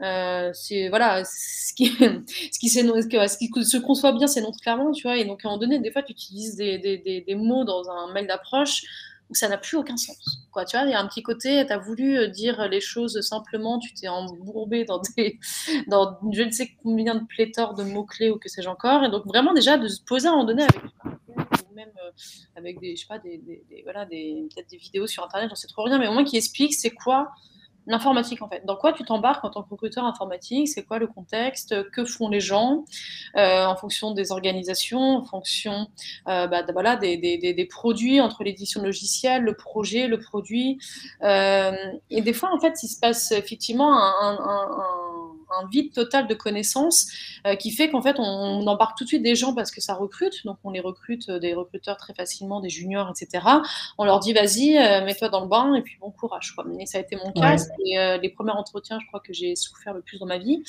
[0.00, 1.86] Euh, c'est voilà, ce qui,
[2.52, 5.16] ce qui, se conçoit bien s'énonce clairement, tu vois.
[5.16, 7.88] Et donc à un moment donné, des fois, tu utilises des, des, des, mots dans
[7.90, 8.82] un mail d'approche
[9.30, 10.16] où ça n'a plus aucun sens.
[10.52, 12.80] Quoi, tu vois, il y a un petit côté, tu as voulu euh, dire les
[12.80, 15.38] choses simplement, tu t'es embourbé dans, des,
[15.88, 19.04] dans je ne sais combien de pléthores de mots-clés ou que sais-je encore.
[19.04, 20.82] Et donc, vraiment, déjà, de se poser à un moment donné avec
[21.74, 22.10] même euh,
[22.56, 25.68] avec des, je sais pas, des- voilà, des, peut-être des vidéos sur Internet, j'en sais
[25.68, 27.30] trop rien, mais au moins qui explique c'est quoi
[27.88, 28.64] l'informatique en fait.
[28.64, 30.68] Dans quoi tu t'embarques en tant que recruteur informatique?
[30.68, 31.90] C'est quoi le contexte?
[31.90, 32.84] Que font les gens?
[33.36, 35.88] Euh, en fonction des organisations, en fonction
[36.28, 36.62] euh, bah,
[36.96, 40.78] des, des, des, produits entre l'édition logicielle, le projet, le produit.
[41.22, 41.72] Euh,
[42.10, 44.38] et des fois, en fait, il se passe effectivement un,
[45.50, 47.08] un vide total de connaissances
[47.46, 49.80] euh, qui fait qu'en fait, on, on embarque tout de suite des gens parce que
[49.80, 50.44] ça recrute.
[50.44, 53.46] Donc, on les recrute, euh, des recruteurs très facilement, des juniors, etc.
[53.96, 56.54] On leur dit, vas-y, euh, mets-toi dans le bain et puis bon courage.
[56.54, 56.64] Quoi.
[56.78, 57.56] Et ça a été mon cas.
[57.56, 57.96] Ouais.
[57.98, 60.62] Euh, les premiers entretiens, je crois que j'ai souffert le plus dans ma vie,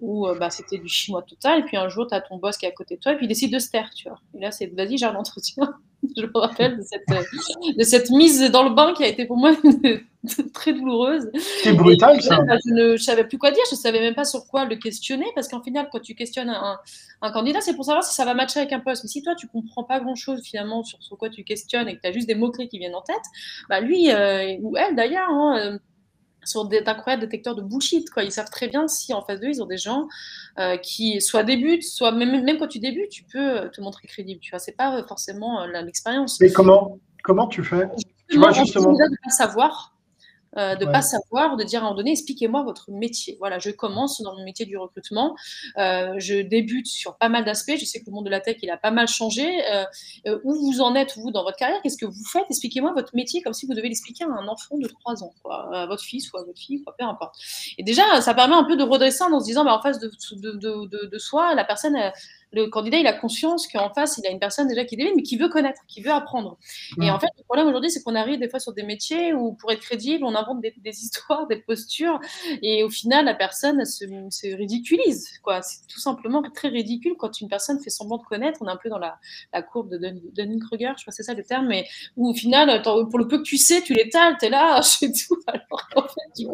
[0.00, 1.60] où bah, c'était du chinois total.
[1.60, 3.16] Et puis un jour, tu as ton boss qui est à côté de toi et
[3.16, 4.20] puis il décide de se taire, tu vois.
[4.34, 5.74] Et là, c'est, vas-y, j'ai un entretien.
[6.16, 9.26] je me rappelle de cette, euh, de cette mise dans le bain qui a été
[9.26, 10.00] pour moi une-
[10.52, 11.30] très douloureuse.
[11.62, 12.38] C'est brutal, ça.
[12.40, 14.74] Bah, je ne je savais plus quoi dire, je savais même pas sur quoi le
[14.76, 16.78] questionner, parce qu'en final, quand tu questionnes un,
[17.22, 19.04] un candidat, c'est pour savoir si ça va matcher avec un poste.
[19.04, 22.00] Mais si toi, tu comprends pas grand-chose finalement sur, sur quoi tu questionnes et que
[22.02, 23.16] tu as juste des mots-clés qui viennent en tête,
[23.68, 25.78] bah lui, euh, ou elle d'ailleurs, hein,
[26.68, 28.08] des- d'incroyables détecteurs de bullshit.
[28.10, 28.22] Quoi.
[28.24, 30.08] Ils savent très bien si en face d'eux, ils ont des gens
[30.58, 34.06] euh, qui soit débutent, soit même, même quand tu débutes, tu peux euh, te montrer
[34.08, 34.40] crédible.
[34.40, 36.40] Tu vois, c'est pas euh, forcément l'expérience.
[36.40, 37.88] Mais comment, comment tu fais?
[38.28, 38.92] Tu vois, justement.
[38.92, 39.95] De pas savoir,
[40.56, 40.92] euh, de Ouais.
[40.92, 43.36] pas savoir, de dire à un moment donné, expliquez-moi votre métier.
[43.38, 45.36] Voilà, je commence dans le métier du recrutement,
[45.78, 47.76] euh, je débute sur pas mal d'aspects.
[47.78, 49.46] Je sais que le monde de la tech, il a pas mal changé.
[49.72, 49.84] Euh,
[50.44, 51.80] où vous en êtes, vous, dans votre carrière?
[51.82, 52.44] Qu'est-ce que vous faites?
[52.50, 55.68] Expliquez-moi votre métier comme si vous devez l'expliquer à un enfant de 3 ans, quoi,
[55.74, 57.34] à votre fils ou à votre fille, quoi, peu importe.
[57.78, 60.10] Et déjà, ça permet un peu de redresser en se disant, bah, en face de,
[60.32, 61.96] de, de, soi, la personne,
[62.52, 65.22] le candidat, il a conscience qu'en face, il a une personne déjà qui débute, mais
[65.22, 66.56] qui veut connaître, qui veut apprendre.
[67.02, 67.14] Et Mm.
[67.14, 69.70] en fait, le problème aujourd'hui, c'est qu'on arrive des fois sur des métiers où, pour
[69.72, 72.20] être crédible, on invente des, des histoires, des postures,
[72.62, 75.28] et au final, la personne elle se, se ridiculise.
[75.42, 75.60] Quoi.
[75.62, 78.58] C'est tout simplement très ridicule quand une personne fait semblant de connaître.
[78.62, 79.18] On est un peu dans la,
[79.52, 81.86] la courbe de Dun- Dunning-Kruger, je crois que c'est ça le terme, mais
[82.16, 85.06] où au final, pour le peu que tu sais, tu l'étales, tu es là, je
[85.26, 86.46] tout, alors qu'en fait, tu,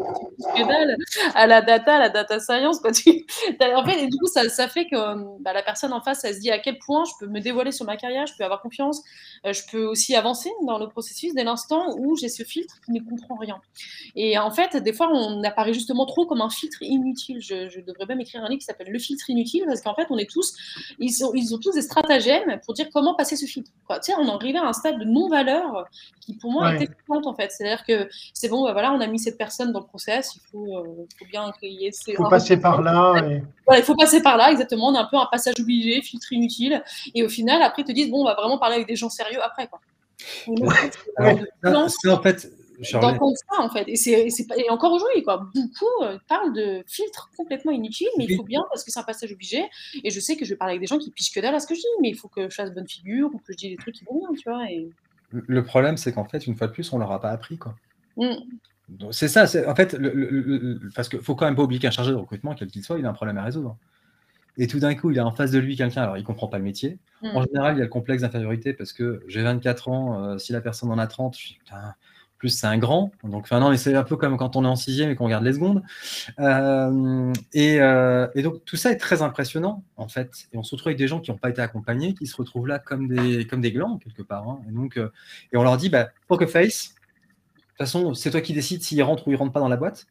[0.55, 0.97] tu dalle
[1.35, 2.79] à la data, à la data science.
[2.79, 2.91] Quoi.
[2.91, 3.25] Tu,
[3.59, 6.23] t'as- en fait, et du coup, ça, ça fait que bah, la personne en face,
[6.23, 8.43] elle se dit à quel point je peux me dévoiler sur ma carrière, je peux
[8.43, 9.01] avoir confiance,
[9.45, 12.91] euh, je peux aussi avancer dans le processus dès l'instant où j'ai ce filtre qui
[12.91, 13.59] ne comprend rien.
[14.15, 17.39] Et en fait, des fois, on apparaît justement trop comme un filtre inutile.
[17.41, 20.07] Je, je devrais même écrire un livre qui s'appelle Le filtre inutile, parce qu'en fait,
[20.09, 20.53] on est tous,
[20.99, 23.71] ils, ont tous des stratagèmes pour dire comment passer ce filtre.
[23.87, 23.99] Quoi.
[23.99, 25.85] Tu sais, on en arrivait à un stade de non-valeur
[26.21, 26.83] qui, pour moi, Ouais.
[26.83, 27.51] est en fait.
[27.51, 30.41] C'est-à-dire que c'est bon, bah, voilà, on a mis cette personne dans le process, il
[30.51, 33.15] faut, euh, faut bien qu'il y ait ces- Il faut passer par là.
[33.27, 33.43] Et...
[33.65, 34.87] voilà, il faut passer par là, exactement.
[34.89, 36.83] On a un peu un passage obligé, filtre inutile.
[37.15, 39.09] Et au final, après, ils te disent, bon, on va vraiment parler avec des gens
[39.09, 39.67] sérieux après.
[39.67, 39.79] Quoi.
[40.47, 42.51] Donc, en fait, c'est Alors, de ça, violence ça, en fait,
[42.81, 43.85] Charlie, d'entendre ça, en fait.
[43.87, 45.49] Et, c'est, et encore aujourd'hui, quoi.
[45.53, 49.03] Beaucoup euh, parlent de filtres complètement inutiles, mais il faut bien, parce que c'est un
[49.03, 49.63] passage obligé.
[50.03, 51.59] Et je sais que je vais parler avec des gens qui pichent que dalle à
[51.59, 53.57] ce que je dis, mais il faut que je fasse bonne figure ou que je
[53.57, 54.65] dise des trucs qui vont bien, tu vois.
[54.69, 54.89] Et...
[55.31, 57.57] le problème, c'est qu'en fait, une fois de plus, on leur a pas appris.
[57.57, 57.75] Quoi.
[58.17, 58.35] Mm.
[58.89, 61.55] Donc, C'est ça, c'est en fait, le- le- le- le- parce qu'il faut quand même
[61.55, 63.77] pas oublier qu'un chargé de recrutement, quel qu'il soit, il a un problème à résoudre.
[64.57, 66.57] Et tout d'un coup, il a en face de lui quelqu'un, alors il comprend pas
[66.59, 66.99] le métier.
[67.23, 70.51] En général, il y a le complexe d'infériorité parce que j'ai 24 ans, euh, si
[70.51, 71.95] la personne en a 30, je dis, putain,
[72.37, 73.11] plus c'est un grand.
[73.23, 75.23] Donc, enfin, non, mais c'est un peu comme quand on est en sixième et qu'on
[75.25, 75.81] regarde les secondes.
[76.39, 80.29] Euh, et, euh, et donc, tout ça est très impressionnant, en fait.
[80.51, 82.67] Et on se retrouve avec des gens qui n'ont pas été accompagnés, qui se retrouvent
[82.67, 84.47] là comme des, comme des glands, quelque part.
[84.49, 84.59] hein.
[84.67, 86.93] Et, donc, et on leur dit, bah, poker face,
[87.55, 89.77] de toute façon, c'est toi qui décides s'ils rentrent ou ils rentrent pas dans la
[89.77, 90.05] boîte.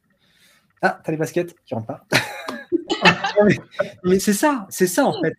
[0.80, 2.04] Ah, t'as les baskets qui rentrent pas.
[3.44, 3.56] mais
[4.04, 5.34] mais c'est ça, c'est ça en fait.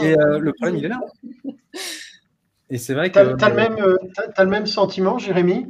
[0.00, 1.00] Et euh, le problème, il est là.
[2.70, 3.14] Et c'est vrai que.
[3.14, 5.66] T'as t'as le, même, euh, t'as- t'as le même sentiment, Jérémy?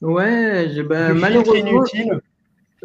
[0.00, 1.68] Ouais, j'ai- bah, Le filtre malheureusement.
[1.70, 2.20] inutile.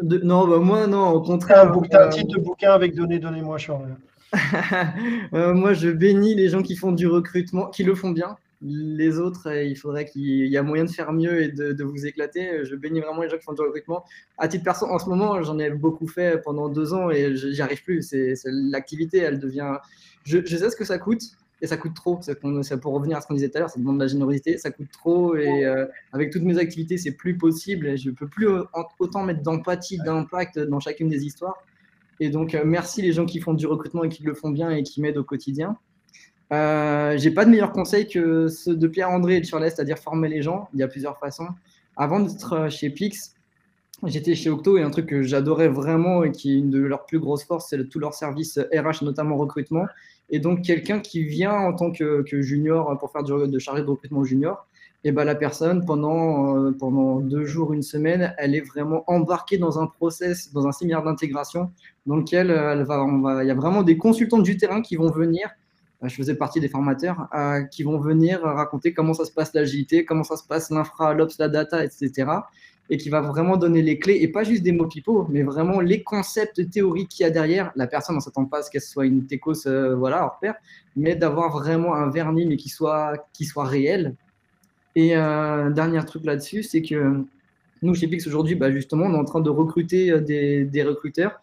[0.00, 1.62] de- Non, bah, moi, non, au T'as contraire.
[1.62, 3.96] un, bouc- t'as un euh, titre de bouquin avec Donnez, donnez-moi, Charles.
[5.32, 8.36] Euh, moi, je bénis les gens qui font du recrutement, qui le font bien,
[8.66, 12.64] les autres, il faudrait qu'il y ait moyen de faire mieux et de, vous éclater.
[12.64, 14.04] Je bénis vraiment les gens qui font du recrutement.
[14.38, 17.62] À titre personnel, en ce moment, j'en ai beaucoup fait pendant deux ans et j'y
[17.62, 18.02] arrive plus.
[18.02, 19.76] C'est l'activité, elle devient.
[20.24, 21.22] Je, sais ce que ça coûte
[21.62, 22.20] et ça coûte trop.
[22.80, 24.70] pour revenir à ce qu'on disait tout à l'heure, ça demande de la générosité, ça
[24.70, 27.86] coûte trop et euh, avec toutes mes activités, c'est plus possible.
[27.86, 28.48] Et je peux plus
[28.98, 31.62] autant mettre d'empathie, d'impact dans chacune des histoires.
[32.18, 34.70] Et donc, euh, merci les gens qui font du recrutement et qui le font bien
[34.70, 35.76] et qui m'aident au quotidien.
[36.52, 40.28] Euh, j'ai pas de meilleurs conseils que ceux de Pierre-André et de Charles, c'est-à-dire former
[40.28, 40.68] les gens.
[40.74, 41.48] Il y a plusieurs façons.
[41.96, 43.34] Avant d'être euh, chez Pix,
[44.04, 47.06] j'étais chez Octo et un truc que j'adorais vraiment et qui est une de leurs
[47.06, 49.86] plus grosses forces, c'est tout leur service RH, notamment recrutement.
[50.30, 54.24] Et donc, quelqu'un qui vient en tant que, junior pour faire du, chargé de recrutement
[54.24, 54.66] junior,
[55.04, 59.56] et ben la personne, pendant, euh, pendant deux jours, une semaine, elle est vraiment embarquée
[59.56, 61.70] dans un process, dans un séminaire d'intégration,
[62.06, 65.48] dans lequel va, va, il y a vraiment des consultants du terrain qui vont venir
[65.48, 65.50] euh,
[66.02, 70.04] je faisais partie des formateurs euh, qui vont venir raconter comment ça se passe l'agilité,
[70.04, 72.30] comment ça se passe l'infra, l'ops, la data, etc.
[72.90, 75.80] Et qui va vraiment donner les clés, et pas juste des mots pipeaux, mais vraiment
[75.80, 77.72] les concepts théoriques qu'il y a derrière.
[77.76, 80.38] La personne, on ne s'attend pas à ce qu'elle soit une techos, euh, voilà, hors
[80.38, 80.54] pair,
[80.94, 84.14] mais d'avoir vraiment un vernis, mais qui soit, qui soit réel.
[84.94, 87.24] Et un dernier truc là-dessus, c'est que
[87.82, 91.38] nous, chez Pix, aujourd'hui, bah, justement, on est en train de recruter des, des recruteurs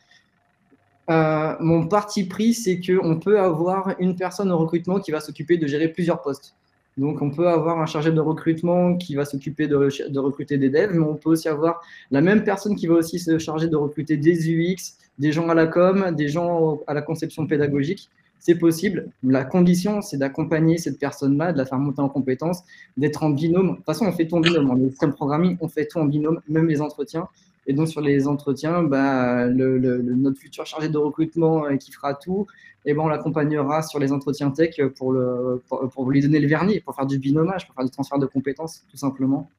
[1.10, 5.58] euh, mon parti pris, c'est qu'on peut avoir une personne au recrutement qui va s'occuper
[5.58, 6.56] de gérer plusieurs postes.
[6.98, 9.76] Donc, on peut avoir un chargé de recrutement qui va s'occuper de,
[10.20, 11.82] recruter des devs, mais on peut aussi avoir
[12.12, 15.56] la même personne qui va aussi se charger de recruter des UX, des gens à
[15.56, 18.10] la com, des gens à la conception pédagogique.
[18.38, 19.10] C'est possible.
[19.24, 22.62] La condition, c'est d'accompagner cette personne-là, de la faire monter en compétences,
[22.98, 23.72] d'être en binôme.
[23.72, 24.70] De toute façon, on fait tout en binôme.
[24.70, 27.28] En système programming, on fait tout en binôme, même les entretiens.
[27.68, 32.14] Et donc, sur les entretiens, bah, le, notre futur chargé de recrutement euh, qui fera
[32.14, 32.48] tout,
[32.86, 36.82] et ben, on l'accompagnera sur les entretiens tech pour, le, pour, lui donner le vernis,
[36.82, 39.50] pour faire du binomage, pour faire du transfert de compétences, tout simplement.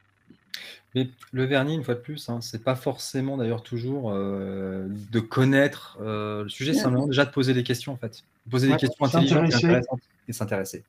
[0.94, 5.20] Mais le vernis, une fois de plus, hein, c'est pas forcément d'ailleurs toujours euh, de
[5.20, 8.22] connaître euh, le sujet, c'est simplement déjà de poser des questions en fait.
[8.48, 10.84] Poser des questions intelligentes et intéressantes et s'intéresser.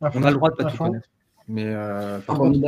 [0.00, 1.08] On a le droit de pas tout connaître.
[1.46, 2.58] Mais par ah, contre,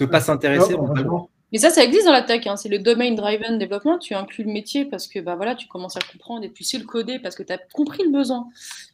[0.00, 1.28] ne pas s'intéresser, on pas le droit.
[1.52, 2.46] Mais ça, ça existe dans la tech.
[2.46, 2.56] Hein.
[2.56, 3.98] C'est le domain driven development.
[3.98, 6.78] Tu inclus le métier parce que bah, voilà, tu commences à comprendre et puis c'est
[6.78, 8.48] le coder parce que tu as compris le besoin.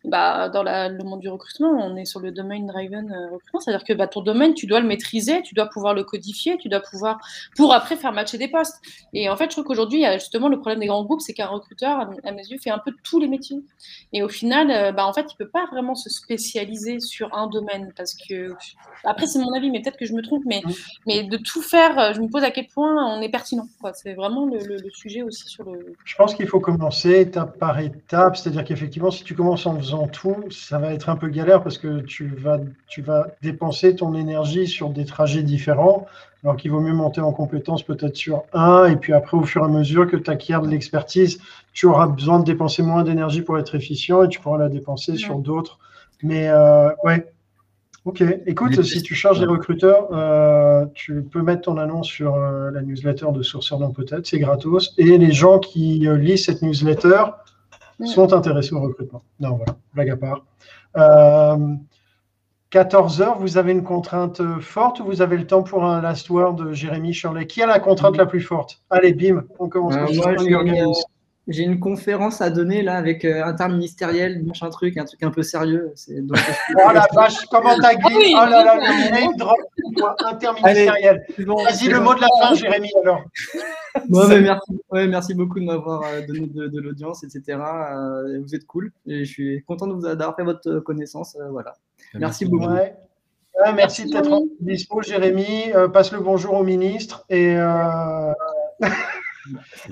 [0.05, 3.61] Bah, dans le monde du recrutement, on est sur le domain driven euh, recrutement.
[3.61, 6.69] C'est-à-dire que bah, ton domaine, tu dois le maîtriser, tu dois pouvoir le codifier, tu
[6.69, 7.19] dois pouvoir
[7.57, 8.81] pour après faire matcher des postes.
[9.13, 11.21] Et en fait, je trouve qu'aujourd'hui, il y a justement le problème des grands groupes,
[11.21, 13.61] c'est qu'un recruteur, à mes yeux, fait un peu tous les métiers.
[14.13, 17.47] Et au final, euh, bah, en fait, il peut pas vraiment se spécialiser sur un
[17.47, 18.55] domaine parce que
[19.05, 20.63] après, c'est mon avis, mais peut-être que je me trompe, mais,
[21.07, 23.69] mais de tout faire, euh, je me pose à quel point on est pertinent.
[23.95, 25.95] C'est vraiment le, sujet aussi sur le.
[26.05, 30.09] Je pense qu'il faut commencer étape par étape, c'est-à-dire qu'effectivement, si tu commences en faisant
[30.09, 34.15] tout, ça va être un peu galère parce que tu vas, tu vas dépenser ton
[34.15, 36.07] énergie sur des trajets différents,
[36.43, 39.63] alors qu'il vaut mieux monter en compétence peut-être sur un, et puis après, au fur
[39.63, 41.39] et à mesure que tu acquiers de l'expertise,
[41.75, 45.17] tu auras besoin de dépenser moins d'énergie pour être efficient et tu pourras la dépenser
[45.17, 45.79] sur d'autres.
[46.23, 47.31] Mais euh, ouais,
[48.05, 52.71] Ok, écoute, si tu charges des recruteurs, euh, tu peux mettre ton annonce sur euh,
[52.71, 54.95] la newsletter de Sourceur dans peut-être, c'est gratos.
[54.99, 57.25] Et les gens qui euh, lisent cette newsletter
[58.05, 59.23] sont intéressés au recrutement.
[59.41, 60.45] Non, voilà, blague à part.
[62.71, 66.29] 14 heures, vous avez une contrainte forte ou vous avez le temps pour un last
[66.29, 67.47] word, Jérémy Shirley?
[67.47, 68.83] Qui a la contrainte la plus forte?
[68.91, 69.95] Allez, bim, on commence.
[71.49, 75.43] J'ai une conférence à donner là avec euh, interministériel, machin truc, un truc un peu
[75.43, 75.95] sérieux.
[76.09, 76.37] Donc,
[76.77, 79.57] oh la vache, comment t'as ah Oh là là, le name drop
[80.27, 81.25] interministériel.
[81.39, 83.23] Vas-y, le mot de la fin, Jérémy, alors.
[84.09, 87.59] merci, ouais, merci beaucoup de m'avoir euh, donné de, l'audience, etc.
[87.59, 91.35] Euh, vous êtes cool et je suis content de vous avoir fait votre connaissance.
[91.51, 91.77] voilà.
[92.13, 92.67] Merci, beaucoup.
[92.67, 92.95] Ouais.
[93.75, 95.73] merci d'être dispo, Jérémy.
[95.95, 97.55] passe le bonjour au ministre et,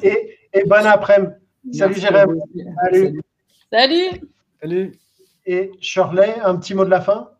[0.02, 1.32] et, et bonne après-midi.
[1.72, 2.40] Salut Jérôme.
[2.82, 3.20] Salut.
[3.70, 4.20] Salut.
[4.60, 4.92] Salut.
[5.46, 7.30] Et Shirley, un petit mot de la fin?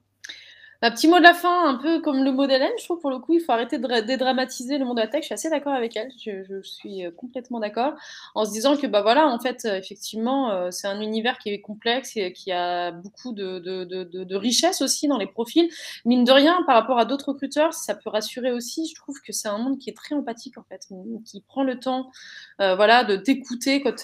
[0.83, 3.11] Un petit mot de la fin, un peu comme le mot d'Hélène, je trouve pour
[3.11, 5.23] le coup, il faut arrêter de dédramatiser le monde de la tech.
[5.23, 7.95] Je suis assez d'accord avec elle, je, suis euh, complètement d'accord,
[8.35, 11.51] en se disant que bah voilà, en fait, euh, effectivement, euh, c'est un univers qui
[11.51, 15.69] est complexe et qui a beaucoup de, de, aussi dans les profils.
[16.05, 18.87] Mine de rien, par rapport à d'autres recruteurs, ça peut rassurer aussi.
[18.89, 20.87] Je trouve que c'est un monde qui est très empathique en fait,
[21.25, 22.11] qui prend le temps,
[22.59, 23.95] voilà, de t'écouter quand,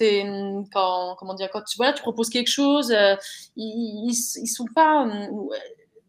[0.73, 2.95] quand, comment dire, quand tu, voilà, tu proposes quelque chose.
[3.57, 5.07] ils, ils, sont pas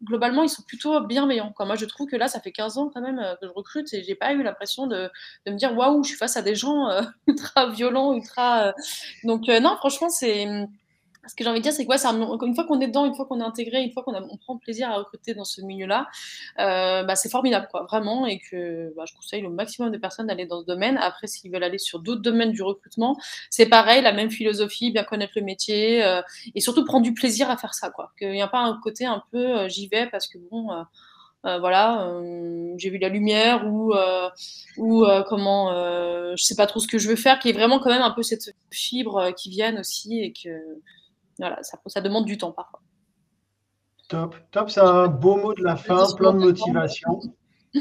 [0.04, 1.52] globalement, ils sont plutôt bienveillants.
[1.58, 3.92] Moi, je trouve que là, ça fait 15 ans quand même euh, que je recrute
[3.92, 5.10] et j'ai pas eu l'impression de,
[5.46, 8.68] me dire waouh, je suis face à des gens euh, ultra violents, ultra.
[8.68, 8.72] Euh.
[9.24, 10.46] Donc, non, franchement, c'est.
[11.26, 13.14] Ce que j'ai envie de dire, c'est que ouais, une fois qu'on est dedans, une
[13.14, 16.08] fois qu'on est intégré, une fois qu'on on prend plaisir à recruter dans ce milieu-là,
[16.58, 20.26] euh, bah, c'est formidable, quoi, vraiment, et que bah, je conseille au maximum de personnes
[20.26, 20.98] d'aller dans ce domaine.
[20.98, 23.16] Après, s'ils veulent aller sur d'autres domaines du recrutement,
[23.50, 26.20] c'est pareil, la même philosophie, bien connaître le métier, euh,
[26.54, 28.12] et surtout prendre du plaisir à faire ça, quoi.
[28.18, 30.68] Qu'il n'y a pas un côté un peu euh, j'y vais parce que bon.
[31.44, 32.10] voilà,
[32.78, 33.92] j'ai vu la lumière ou,
[34.78, 35.72] ou comment,
[36.36, 38.12] je sais pas trop ce que je veux faire, qui est vraiment quand même un
[38.12, 40.48] peu cette fibre qui vienne aussi et que
[41.38, 42.80] voilà, ça, ça demande du temps parfois.
[44.08, 47.20] Top, top, c'est un beau mot de la fin, plein de motivation.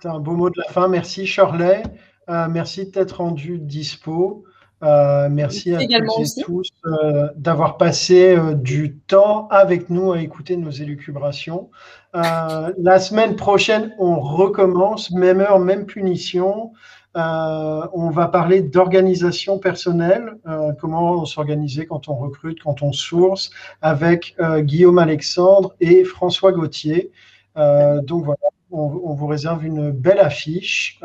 [0.00, 0.88] C'est un beau mot de la fin.
[0.88, 1.82] Merci Shirley.
[2.28, 4.44] Euh, merci de t'être rendu dispo.
[4.82, 10.56] Euh, merci à tous et tous euh, d'avoir passé du temps avec nous à écouter
[10.56, 11.70] nos élucubrations.
[12.14, 16.72] la semaine prochaine, on recommence, même heure, même punition.
[17.16, 23.50] Euh, on va parler d'organisation personnelle, euh, comment s'organiser quand on recrute, quand on source,
[23.80, 27.10] avec euh, Guillaume Alexandre et François Gauthier.
[27.56, 31.00] donc voilà, on, vous réserve une belle affiche.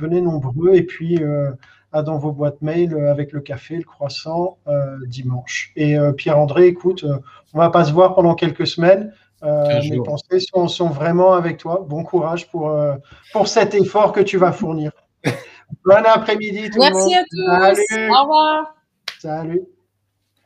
[0.00, 1.18] venez nombreux et puis
[1.92, 4.58] à dans vos boîtes mail avec le café, le croissant
[5.08, 5.72] dimanche.
[5.74, 7.04] Et Pierre-André, écoute,
[7.52, 9.12] on va pas se voir pendant quelques semaines.
[9.42, 11.84] mes pensées sont, sont, vraiment avec toi.
[11.88, 12.72] Bon courage pour,
[13.32, 14.92] pour cet effort que tu vas fournir.
[15.84, 17.10] Bon après-midi tout Merci le monde.
[17.10, 17.88] Merci à tous.
[17.88, 18.10] Salut.
[18.10, 18.74] Au revoir.
[19.18, 19.62] Salut.